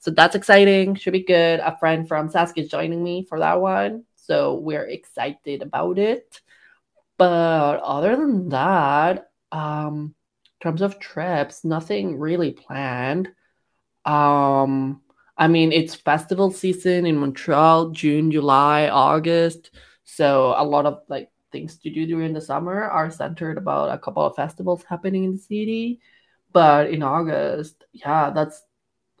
So 0.00 0.10
that's 0.10 0.34
exciting. 0.34 0.96
Should 0.96 1.12
be 1.12 1.22
good. 1.22 1.60
A 1.60 1.78
friend 1.78 2.06
from 2.06 2.28
Sask 2.28 2.58
is 2.58 2.68
joining 2.68 3.02
me 3.02 3.24
for 3.24 3.38
that 3.38 3.60
one. 3.60 4.04
So 4.16 4.54
we're 4.54 4.86
excited 4.86 5.62
about 5.62 5.98
it. 5.98 6.40
But 7.16 7.80
other 7.80 8.16
than 8.16 8.48
that, 8.50 9.30
um, 9.52 10.14
in 10.44 10.70
terms 10.70 10.82
of 10.82 10.98
trips, 10.98 11.64
nothing 11.64 12.18
really 12.18 12.52
planned. 12.52 13.30
Um, 14.04 15.00
I 15.36 15.48
mean, 15.48 15.72
it's 15.72 15.94
festival 15.94 16.50
season 16.50 17.06
in 17.06 17.16
Montreal, 17.16 17.90
June, 17.90 18.30
July, 18.30 18.88
August. 18.88 19.70
So 20.04 20.54
a 20.56 20.64
lot 20.64 20.86
of 20.86 21.02
like 21.08 21.30
things 21.50 21.76
to 21.78 21.90
do 21.90 22.06
during 22.06 22.32
the 22.32 22.40
summer 22.40 22.84
are 22.84 23.10
centered 23.10 23.58
about 23.58 23.92
a 23.92 23.98
couple 23.98 24.24
of 24.24 24.36
festivals 24.36 24.84
happening 24.84 25.24
in 25.24 25.32
the 25.32 25.38
city. 25.38 26.00
But 26.52 26.90
in 26.90 27.02
August, 27.02 27.84
yeah, 27.92 28.30
that's 28.30 28.62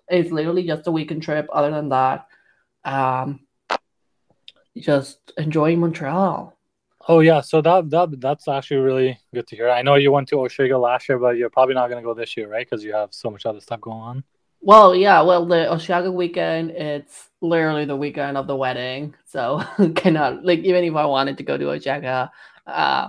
it's 0.08 0.30
literally 0.30 0.64
just 0.64 0.86
a 0.86 0.92
weekend 0.92 1.22
trip. 1.22 1.48
Other 1.52 1.70
than 1.70 1.88
that, 1.88 2.26
um, 2.84 3.40
just 4.76 5.32
enjoying 5.36 5.80
Montreal. 5.80 6.56
Oh 7.06 7.20
yeah, 7.20 7.40
so 7.40 7.60
that 7.60 7.90
that 7.90 8.20
that's 8.20 8.48
actually 8.48 8.78
really 8.78 9.18
good 9.34 9.46
to 9.48 9.56
hear. 9.56 9.68
I 9.68 9.82
know 9.82 9.96
you 9.96 10.10
went 10.10 10.28
to 10.28 10.40
Oswego 10.40 10.78
last 10.78 11.08
year, 11.08 11.18
but 11.18 11.36
you're 11.36 11.50
probably 11.50 11.74
not 11.74 11.90
going 11.90 12.02
to 12.02 12.06
go 12.06 12.14
this 12.14 12.36
year, 12.36 12.48
right? 12.48 12.66
Because 12.68 12.84
you 12.84 12.94
have 12.94 13.12
so 13.12 13.30
much 13.30 13.44
other 13.46 13.60
stuff 13.60 13.80
going 13.80 13.98
on. 13.98 14.24
Well, 14.66 14.94
yeah, 14.94 15.20
well, 15.20 15.44
the 15.44 15.70
Oswego 15.70 16.10
weekend, 16.10 16.70
it's 16.70 17.28
literally 17.42 17.84
the 17.84 17.96
weekend 17.96 18.38
of 18.38 18.46
the 18.46 18.56
wedding, 18.56 19.14
so 19.26 19.62
cannot 19.94 20.42
like 20.42 20.60
even 20.60 20.84
if 20.84 20.94
I 20.96 21.04
wanted 21.04 21.36
to 21.36 21.42
go 21.44 21.58
to 21.58 21.72
Oswego, 21.72 22.28
uh, 22.66 23.08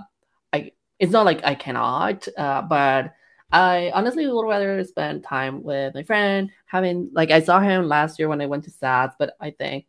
I 0.52 0.72
it's 0.98 1.12
not 1.12 1.24
like 1.24 1.42
I 1.44 1.54
cannot, 1.54 2.28
uh, 2.36 2.60
but 2.60 3.14
I 3.50 3.90
honestly 3.94 4.26
would 4.26 4.46
rather 4.46 4.84
spend 4.84 5.24
time 5.24 5.62
with 5.62 5.94
my 5.94 6.02
friend. 6.02 6.50
Having 6.66 7.10
like 7.14 7.30
I 7.30 7.40
saw 7.40 7.58
him 7.60 7.88
last 7.88 8.18
year 8.18 8.28
when 8.28 8.42
I 8.42 8.46
went 8.46 8.64
to 8.64 8.70
Sask, 8.70 9.12
but 9.18 9.34
I 9.40 9.50
think, 9.50 9.86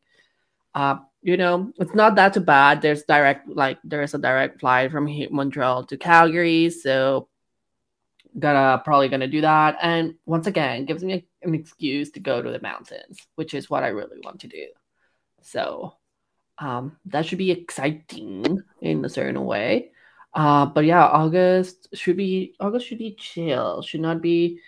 uh, 0.76 0.98
you 1.24 1.38
know, 1.38 1.74
it's 1.80 1.96
not 1.96 2.16
that 2.16 2.34
too 2.36 2.42
bad. 2.42 2.82
There's 2.82 3.04
direct 3.04 3.50
like 3.50 3.80
there's 3.84 4.14
a 4.14 4.20
direct 4.20 4.62
flight 4.62 4.92
from 4.92 5.10
Montreal 5.32 5.86
to 5.88 5.98
Calgary, 5.98 6.70
so 6.70 7.30
gonna 8.40 8.82
probably 8.84 9.10
gonna 9.10 9.28
do 9.28 9.42
that. 9.42 9.78
And 9.82 10.16
once 10.26 10.48
again, 10.48 10.86
gives 10.86 11.04
me 11.04 11.14
a, 11.14 11.26
an 11.48 11.56
excuse 11.56 12.12
to 12.12 12.20
go 12.20 12.42
to 12.42 12.52
the 12.52 12.62
mountains, 12.62 13.20
which 13.36 13.54
is 13.54 13.70
what 13.70 13.84
I 13.84 13.88
really 13.88 14.18
want 14.24 14.42
to 14.42 14.48
do. 14.48 14.68
So 15.42 15.96
um, 16.60 16.98
that 17.06 17.26
should 17.26 17.38
be 17.38 17.52
exciting 17.52 18.60
in 18.82 19.06
a 19.06 19.10
certain 19.10 19.44
way. 19.46 19.92
Uh, 20.34 20.66
but 20.66 20.86
yeah, 20.86 21.06
August 21.06 21.88
should 21.94 22.18
be 22.18 22.54
August 22.60 22.88
should 22.88 23.00
be 23.00 23.16
chill. 23.16 23.82
Should 23.82 24.02
not 24.02 24.22
be 24.22 24.60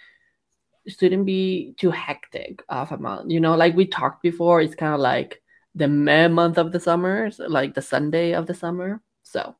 shouldn't 0.87 1.25
be 1.25 1.75
too 1.77 1.91
hectic 1.91 2.63
of 2.69 2.91
a 2.91 2.97
month. 2.97 3.31
You 3.31 3.39
know, 3.39 3.55
like 3.55 3.75
we 3.75 3.85
talked 3.85 4.23
before, 4.23 4.61
it's 4.61 4.75
kind 4.75 4.93
of 4.93 4.99
like 4.99 5.41
the 5.75 5.87
May 5.87 6.27
month 6.27 6.57
of 6.57 6.71
the 6.71 6.79
summer, 6.79 7.29
like 7.37 7.75
the 7.75 7.81
Sunday 7.81 8.33
of 8.33 8.47
the 8.47 8.55
summer. 8.55 9.01
So 9.23 9.55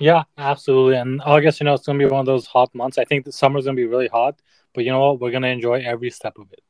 Yeah, 0.00 0.22
absolutely. 0.38 0.96
And 0.96 1.20
August, 1.22 1.60
you 1.60 1.64
know, 1.64 1.74
it's 1.74 1.86
gonna 1.86 1.98
be 1.98 2.06
one 2.06 2.20
of 2.20 2.26
those 2.26 2.46
hot 2.46 2.74
months. 2.74 2.96
I 2.98 3.04
think 3.04 3.24
the 3.24 3.32
summer's 3.32 3.66
gonna 3.66 3.76
be 3.76 3.86
really 3.86 4.08
hot, 4.08 4.40
but 4.74 4.84
you 4.84 4.90
know 4.90 5.00
what? 5.00 5.20
We're 5.20 5.30
gonna 5.30 5.48
enjoy 5.48 5.82
every 5.84 6.10
step 6.10 6.38
of 6.38 6.52
it. 6.52 6.62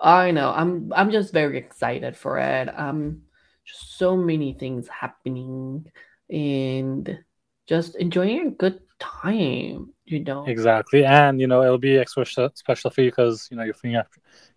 I 0.00 0.30
know. 0.30 0.50
I'm 0.50 0.92
I'm 0.94 1.10
just 1.10 1.32
very 1.32 1.58
excited 1.58 2.16
for 2.16 2.38
it. 2.38 2.68
Um 2.78 3.22
just 3.64 3.98
so 3.98 4.16
many 4.16 4.54
things 4.54 4.88
happening 4.88 5.90
and 6.30 7.18
just 7.66 7.96
enjoying 7.96 8.46
a 8.46 8.50
good 8.50 8.80
time, 8.98 9.92
you 10.06 10.24
know. 10.24 10.46
Exactly, 10.46 11.04
and 11.04 11.40
you 11.40 11.46
know, 11.46 11.62
it'll 11.62 11.78
be 11.78 11.98
extra 11.98 12.24
special 12.54 12.90
for 12.90 13.02
you 13.02 13.10
because 13.10 13.48
you 13.50 13.56
know 13.56 13.64
you're 13.64 14.04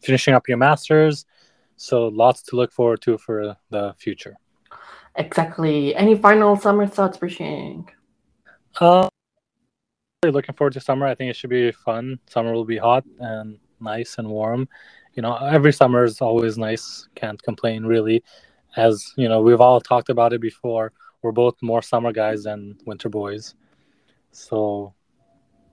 finishing 0.02 0.34
up 0.34 0.48
your 0.48 0.58
masters, 0.58 1.26
so 1.76 2.08
lots 2.08 2.42
to 2.44 2.56
look 2.56 2.72
forward 2.72 3.02
to 3.02 3.18
for 3.18 3.58
the 3.70 3.94
future. 3.98 4.38
Exactly. 5.16 5.94
Any 5.94 6.16
final 6.16 6.56
summer 6.56 6.88
thoughts 6.88 7.18
for 7.18 7.28
Shang? 7.28 7.90
Uh, 8.80 9.10
really 10.24 10.36
looking 10.36 10.54
forward 10.54 10.74
to 10.74 10.80
summer. 10.80 11.08
I 11.08 11.16
think 11.16 11.32
it 11.32 11.36
should 11.36 11.50
be 11.50 11.72
fun. 11.72 12.20
Summer 12.28 12.54
will 12.54 12.64
be 12.64 12.78
hot 12.78 13.04
and 13.22 13.58
nice 13.80 14.20
and 14.20 14.28
warm. 14.30 14.70
You 15.16 15.24
know, 15.24 15.36
every 15.36 15.74
summer 15.74 16.04
is 16.04 16.22
always 16.22 16.60
nice. 16.60 17.10
Can't 17.16 17.42
complain 17.42 17.84
really. 17.84 18.24
As 18.78 19.14
you 19.18 19.28
know, 19.28 19.42
we've 19.42 19.60
all 19.60 19.82
talked 19.82 20.10
about 20.10 20.32
it 20.32 20.40
before. 20.40 20.94
We're 21.24 21.32
both 21.32 21.56
more 21.64 21.82
summer 21.82 22.12
guys 22.12 22.44
than 22.44 22.78
winter 22.86 23.10
boys. 23.10 23.56
So, 24.32 24.94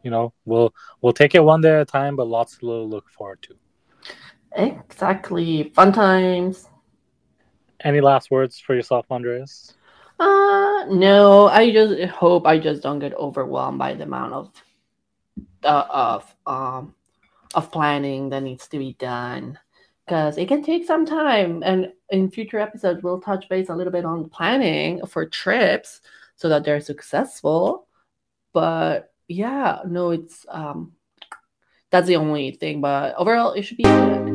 you 0.03 0.11
know, 0.11 0.33
we'll 0.47 0.73
we'll 1.03 1.13
take 1.13 1.35
it 1.35 1.45
one 1.45 1.61
day 1.61 1.75
at 1.75 1.83
a 1.83 1.85
time, 1.85 2.17
but 2.17 2.27
lots 2.27 2.57
to 2.57 2.67
look 2.73 3.11
forward 3.11 3.43
to. 3.43 3.55
Exactly. 4.53 5.73
Fun 5.75 5.93
times. 5.93 6.71
Any 7.85 8.01
last 8.01 8.31
words 8.31 8.59
for 8.59 8.75
yourself, 8.75 9.05
Andreas? 9.11 9.75
Uh, 10.19 10.85
no. 10.89 11.49
I 11.49 11.71
just 11.73 12.11
hope 12.11 12.47
I 12.47 12.59
just 12.59 12.83
don't 12.83 12.99
get 12.99 13.15
overwhelmed 13.15 13.79
by 13.79 13.95
the 13.95 14.05
amount 14.05 14.33
of 14.33 14.53
uh, 15.65 15.85
of 15.91 16.35
um 16.47 16.95
of 17.55 17.73
planning 17.73 18.29
that 18.31 18.43
needs 18.43 18.69
to 18.69 18.79
be 18.79 18.95
done 18.95 19.59
because 20.07 20.39
it 20.39 20.49
can 20.49 20.63
take 20.63 20.87
some 20.87 21.07
time. 21.07 21.63
And 21.65 21.93
in 22.11 22.31
future 22.31 22.59
episodes, 22.59 23.03
we'll 23.03 23.21
touch 23.21 23.49
base 23.49 23.69
a 23.69 23.75
little 23.75 23.93
bit 23.93 24.05
on 24.05 24.29
planning 24.29 25.05
for 25.07 25.27
trips 25.27 26.01
so 26.37 26.49
that 26.49 26.65
they're 26.65 26.81
successful. 26.81 27.87
But 28.53 29.13
yeah, 29.29 29.81
no, 29.87 30.11
it's 30.11 30.47
um 30.49 30.93
that's 31.91 32.07
the 32.07 32.17
only 32.17 32.53
thing. 32.53 32.81
But 32.81 33.15
overall, 33.17 33.53
it 33.53 33.63
should 33.63 33.79
be. 33.79 34.28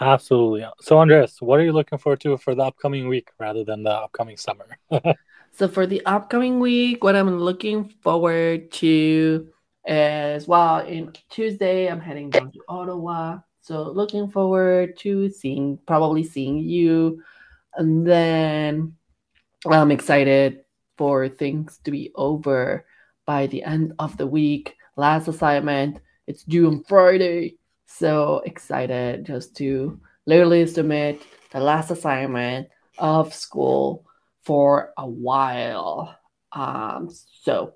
Absolutely. 0.00 0.66
So, 0.80 0.98
Andres, 0.98 1.36
what 1.40 1.60
are 1.60 1.64
you 1.64 1.72
looking 1.72 1.98
forward 1.98 2.20
to 2.20 2.36
for 2.36 2.54
the 2.54 2.62
upcoming 2.62 3.08
week 3.08 3.30
rather 3.38 3.64
than 3.64 3.82
the 3.82 3.90
upcoming 3.90 4.36
summer? 4.36 4.78
so, 5.52 5.68
for 5.68 5.86
the 5.86 6.04
upcoming 6.06 6.60
week, 6.60 7.02
what 7.02 7.16
I'm 7.16 7.38
looking 7.38 7.88
forward 8.02 8.70
to 8.72 9.48
is 9.86 10.48
well, 10.48 10.80
in 10.80 11.12
Tuesday, 11.30 11.88
I'm 11.88 12.00
heading 12.00 12.30
down 12.30 12.52
to 12.52 12.60
Ottawa. 12.68 13.38
So, 13.60 13.82
looking 13.90 14.28
forward 14.28 14.96
to 14.98 15.28
seeing, 15.30 15.78
probably 15.86 16.24
seeing 16.24 16.58
you. 16.58 17.22
And 17.74 18.06
then 18.06 18.94
I'm 19.64 19.90
excited 19.90 20.64
for 20.96 21.28
things 21.28 21.78
to 21.84 21.90
be 21.90 22.10
over 22.14 22.86
by 23.26 23.46
the 23.46 23.62
end 23.62 23.92
of 23.98 24.16
the 24.16 24.26
week. 24.26 24.76
Last 24.96 25.28
assignment, 25.28 26.00
it's 26.26 26.42
due 26.44 26.68
on 26.68 26.84
Friday. 26.84 27.55
So 27.86 28.42
excited 28.44 29.24
just 29.24 29.56
to 29.56 30.00
literally 30.26 30.66
submit 30.66 31.22
the 31.52 31.60
last 31.60 31.90
assignment 31.90 32.68
of 32.98 33.32
school 33.32 34.04
for 34.44 34.92
a 34.98 35.06
while. 35.06 36.14
Um, 36.52 37.10
so 37.42 37.74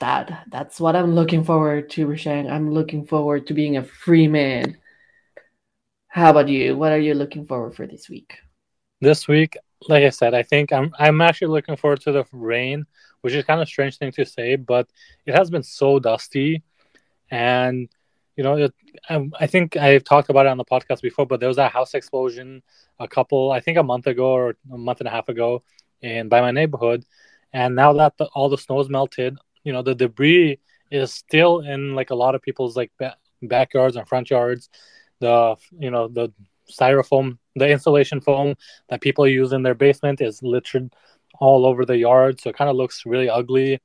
that 0.00 0.46
that's 0.50 0.80
what 0.80 0.96
I'm 0.96 1.14
looking 1.14 1.44
forward 1.44 1.90
to, 1.90 2.06
Rishang. 2.06 2.50
I'm 2.50 2.72
looking 2.72 3.06
forward 3.06 3.46
to 3.46 3.54
being 3.54 3.76
a 3.76 3.84
free 3.84 4.28
man. 4.28 4.76
How 6.08 6.30
about 6.30 6.48
you? 6.48 6.76
What 6.76 6.92
are 6.92 6.98
you 6.98 7.14
looking 7.14 7.46
forward 7.46 7.74
for 7.74 7.86
this 7.86 8.08
week? 8.08 8.38
This 9.00 9.28
week, 9.28 9.56
like 9.88 10.04
I 10.04 10.10
said, 10.10 10.34
I 10.34 10.42
think 10.42 10.72
I'm 10.72 10.94
I'm 10.98 11.20
actually 11.20 11.48
looking 11.48 11.76
forward 11.76 12.00
to 12.02 12.12
the 12.12 12.24
rain, 12.32 12.86
which 13.20 13.34
is 13.34 13.44
kind 13.44 13.60
of 13.60 13.68
strange 13.68 13.98
thing 13.98 14.12
to 14.12 14.24
say, 14.24 14.56
but 14.56 14.88
it 15.26 15.34
has 15.34 15.50
been 15.50 15.62
so 15.62 15.98
dusty, 15.98 16.62
and 17.30 17.88
you 18.36 18.44
know, 18.44 18.56
it, 18.56 18.74
I, 19.08 19.28
I 19.40 19.46
think 19.46 19.76
I've 19.76 20.04
talked 20.04 20.28
about 20.30 20.46
it 20.46 20.50
on 20.50 20.58
the 20.58 20.64
podcast 20.64 21.02
before, 21.02 21.26
but 21.26 21.40
there 21.40 21.48
was 21.48 21.58
a 21.58 21.68
house 21.68 21.94
explosion 21.94 22.62
a 22.98 23.08
couple, 23.08 23.50
I 23.50 23.60
think 23.60 23.78
a 23.78 23.82
month 23.82 24.06
ago 24.06 24.30
or 24.32 24.56
a 24.72 24.78
month 24.78 25.00
and 25.00 25.08
a 25.08 25.10
half 25.10 25.28
ago, 25.28 25.62
in 26.02 26.28
by 26.28 26.40
my 26.42 26.50
neighborhood, 26.50 27.04
and 27.52 27.74
now 27.74 27.94
that 27.94 28.16
the, 28.18 28.26
all 28.26 28.48
the 28.50 28.58
snow's 28.58 28.88
melted, 28.90 29.38
you 29.64 29.72
know, 29.72 29.82
the 29.82 29.94
debris 29.94 30.58
is 30.90 31.12
still 31.12 31.60
in 31.60 31.94
like 31.94 32.10
a 32.10 32.14
lot 32.14 32.34
of 32.34 32.42
people's 32.42 32.76
like 32.76 32.92
ba- 32.98 33.16
backyards 33.42 33.96
and 33.96 34.06
front 34.06 34.30
yards. 34.30 34.68
The 35.20 35.56
you 35.78 35.90
know 35.90 36.08
the 36.08 36.32
styrofoam, 36.70 37.38
the 37.54 37.70
insulation 37.70 38.20
foam 38.20 38.56
that 38.90 39.00
people 39.00 39.26
use 39.26 39.52
in 39.52 39.62
their 39.62 39.74
basement 39.74 40.20
is 40.20 40.42
littered 40.42 40.92
all 41.40 41.64
over 41.64 41.86
the 41.86 41.96
yard, 41.96 42.40
so 42.40 42.50
it 42.50 42.56
kind 42.56 42.70
of 42.70 42.76
looks 42.76 43.06
really 43.06 43.30
ugly 43.30 43.80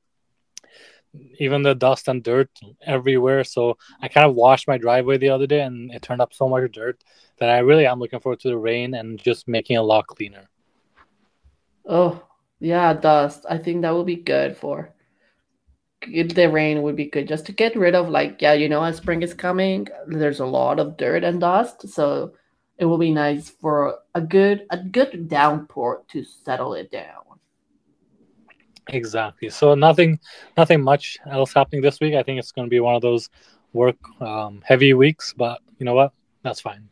even 1.38 1.62
the 1.62 1.74
dust 1.74 2.08
and 2.08 2.22
dirt 2.22 2.50
everywhere. 2.84 3.44
So 3.44 3.76
I 4.00 4.08
kind 4.08 4.26
of 4.26 4.34
washed 4.34 4.68
my 4.68 4.78
driveway 4.78 5.18
the 5.18 5.30
other 5.30 5.46
day 5.46 5.60
and 5.60 5.92
it 5.92 6.02
turned 6.02 6.22
up 6.22 6.32
so 6.32 6.48
much 6.48 6.70
dirt 6.72 7.02
that 7.38 7.50
I 7.50 7.58
really 7.58 7.86
am 7.86 7.98
looking 7.98 8.20
forward 8.20 8.40
to 8.40 8.48
the 8.48 8.58
rain 8.58 8.94
and 8.94 9.18
just 9.18 9.48
making 9.48 9.76
it 9.76 9.80
a 9.80 9.82
lot 9.82 10.06
cleaner. 10.06 10.48
Oh, 11.86 12.22
yeah, 12.60 12.92
dust. 12.94 13.44
I 13.48 13.58
think 13.58 13.82
that 13.82 13.94
would 13.94 14.06
be 14.06 14.16
good 14.16 14.56
for 14.56 14.94
the 16.06 16.48
rain 16.50 16.82
would 16.82 16.96
be 16.96 17.06
good 17.06 17.28
just 17.28 17.46
to 17.46 17.52
get 17.52 17.76
rid 17.76 17.94
of 17.94 18.08
like 18.08 18.40
yeah, 18.42 18.52
you 18.52 18.68
know, 18.68 18.82
as 18.82 18.96
spring 18.96 19.22
is 19.22 19.34
coming, 19.34 19.86
there's 20.06 20.40
a 20.40 20.46
lot 20.46 20.78
of 20.78 20.96
dirt 20.96 21.24
and 21.24 21.40
dust, 21.40 21.88
so 21.88 22.32
it 22.78 22.84
will 22.84 22.98
be 22.98 23.12
nice 23.12 23.50
for 23.50 23.98
a 24.14 24.20
good 24.20 24.66
a 24.70 24.78
good 24.78 25.28
downpour 25.28 26.02
to 26.08 26.24
settle 26.24 26.74
it 26.74 26.90
down. 26.90 27.31
Exactly. 28.88 29.48
So 29.48 29.74
nothing, 29.74 30.18
nothing 30.56 30.82
much 30.82 31.18
else 31.30 31.52
happening 31.52 31.82
this 31.82 32.00
week. 32.00 32.14
I 32.14 32.22
think 32.22 32.38
it's 32.38 32.52
going 32.52 32.66
to 32.66 32.70
be 32.70 32.80
one 32.80 32.94
of 32.94 33.02
those 33.02 33.28
work 33.72 33.96
um, 34.20 34.62
heavy 34.64 34.92
weeks, 34.94 35.32
but 35.36 35.60
you 35.78 35.86
know 35.86 35.94
what? 35.94 36.12
That's 36.42 36.60
fine. 36.60 36.88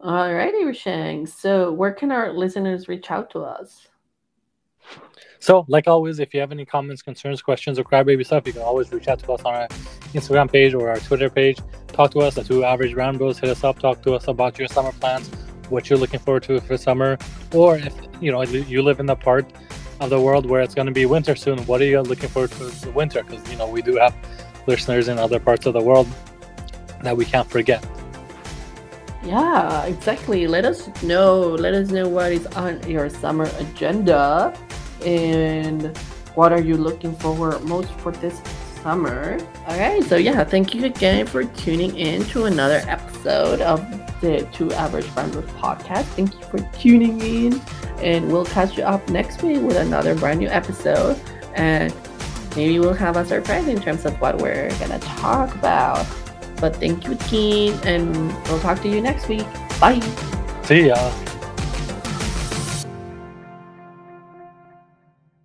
All 0.00 0.32
righty, 0.32 0.64
Rishang. 0.64 1.28
So 1.28 1.72
where 1.72 1.92
can 1.92 2.10
our 2.10 2.32
listeners 2.32 2.88
reach 2.88 3.10
out 3.10 3.30
to 3.30 3.40
us? 3.40 3.88
So, 5.38 5.64
like 5.68 5.88
always, 5.88 6.20
if 6.20 6.32
you 6.32 6.40
have 6.40 6.52
any 6.52 6.64
comments, 6.64 7.02
concerns, 7.02 7.42
questions, 7.42 7.78
or 7.78 7.84
crybaby 7.84 8.24
stuff, 8.24 8.46
you 8.46 8.52
can 8.52 8.62
always 8.62 8.90
reach 8.92 9.08
out 9.08 9.18
to 9.20 9.32
us 9.32 9.42
on 9.42 9.54
our 9.54 9.68
Instagram 10.14 10.50
page 10.50 10.74
or 10.74 10.88
our 10.88 10.98
Twitter 10.98 11.28
page. 11.28 11.58
Talk 11.88 12.12
to 12.12 12.20
us, 12.20 12.34
the 12.34 12.44
two 12.44 12.64
average 12.64 12.94
round 12.94 13.18
bros. 13.18 13.38
Hit 13.38 13.50
us 13.50 13.62
up. 13.62 13.78
Talk 13.78 14.02
to 14.02 14.14
us 14.14 14.28
about 14.28 14.58
your 14.58 14.68
summer 14.68 14.92
plans, 14.92 15.28
what 15.68 15.88
you're 15.88 15.98
looking 15.98 16.20
forward 16.20 16.44
to 16.44 16.60
for 16.60 16.76
summer, 16.76 17.18
or 17.52 17.76
if 17.76 17.94
you 18.20 18.32
know 18.32 18.42
you 18.42 18.82
live 18.82 19.00
in 19.00 19.06
the 19.06 19.16
part 19.16 19.46
of 20.00 20.10
the 20.10 20.20
world 20.20 20.46
where 20.46 20.62
it's 20.62 20.74
going 20.74 20.86
to 20.86 20.92
be 20.92 21.06
winter 21.06 21.36
soon. 21.36 21.58
What 21.66 21.80
are 21.80 21.86
you 21.86 22.00
looking 22.00 22.28
forward 22.28 22.50
to 22.52 22.64
the 22.64 22.90
winter? 22.90 23.22
Because 23.22 23.48
you 23.50 23.56
know 23.56 23.68
we 23.68 23.82
do 23.82 23.96
have 23.96 24.14
listeners 24.66 25.08
in 25.08 25.18
other 25.18 25.38
parts 25.38 25.66
of 25.66 25.74
the 25.74 25.82
world 25.82 26.08
that 27.02 27.16
we 27.16 27.24
can't 27.24 27.48
forget. 27.48 27.84
Yeah, 29.24 29.84
exactly. 29.84 30.46
Let 30.46 30.64
us 30.64 30.90
know. 31.02 31.40
Let 31.40 31.74
us 31.74 31.90
know 31.90 32.08
what 32.08 32.32
is 32.32 32.46
on 32.48 32.82
your 32.88 33.08
summer 33.08 33.48
agenda 33.58 34.56
and 35.04 35.96
what 36.34 36.52
are 36.52 36.60
you 36.60 36.76
looking 36.76 37.14
forward 37.16 37.62
most 37.62 37.90
for 38.00 38.12
this 38.12 38.40
summer. 38.82 39.38
All 39.66 39.78
right, 39.78 40.02
so 40.04 40.16
yeah, 40.16 40.44
thank 40.44 40.74
you 40.74 40.84
again 40.84 41.26
for 41.26 41.44
tuning 41.44 41.96
in 41.96 42.24
to 42.26 42.44
another 42.44 42.82
episode 42.86 43.62
of 43.62 43.80
the 44.20 44.46
Two 44.52 44.70
Average 44.72 45.06
Friends 45.06 45.36
podcast. 45.36 46.04
Thank 46.16 46.34
you 46.34 46.42
for 46.48 46.58
tuning 46.78 47.20
in 47.20 47.60
and 48.02 48.30
we'll 48.30 48.44
catch 48.44 48.76
you 48.76 48.84
up 48.84 49.08
next 49.08 49.42
week 49.42 49.62
with 49.62 49.76
another 49.76 50.14
brand 50.14 50.40
new 50.40 50.48
episode. 50.48 51.20
And 51.54 51.94
maybe 52.56 52.78
we'll 52.78 52.94
have 52.94 53.16
a 53.16 53.24
surprise 53.24 53.68
in 53.68 53.80
terms 53.80 54.04
of 54.04 54.20
what 54.20 54.38
we're 54.38 54.70
gonna 54.78 54.98
talk 54.98 55.54
about. 55.54 56.06
But 56.60 56.76
thank 56.76 57.06
you, 57.06 57.14
team, 57.14 57.78
and 57.84 58.32
we'll 58.44 58.60
talk 58.60 58.80
to 58.82 58.88
you 58.88 59.00
next 59.00 59.28
week. 59.28 59.46
Bye. 59.80 60.00
See 60.62 60.88
ya. 60.88 61.33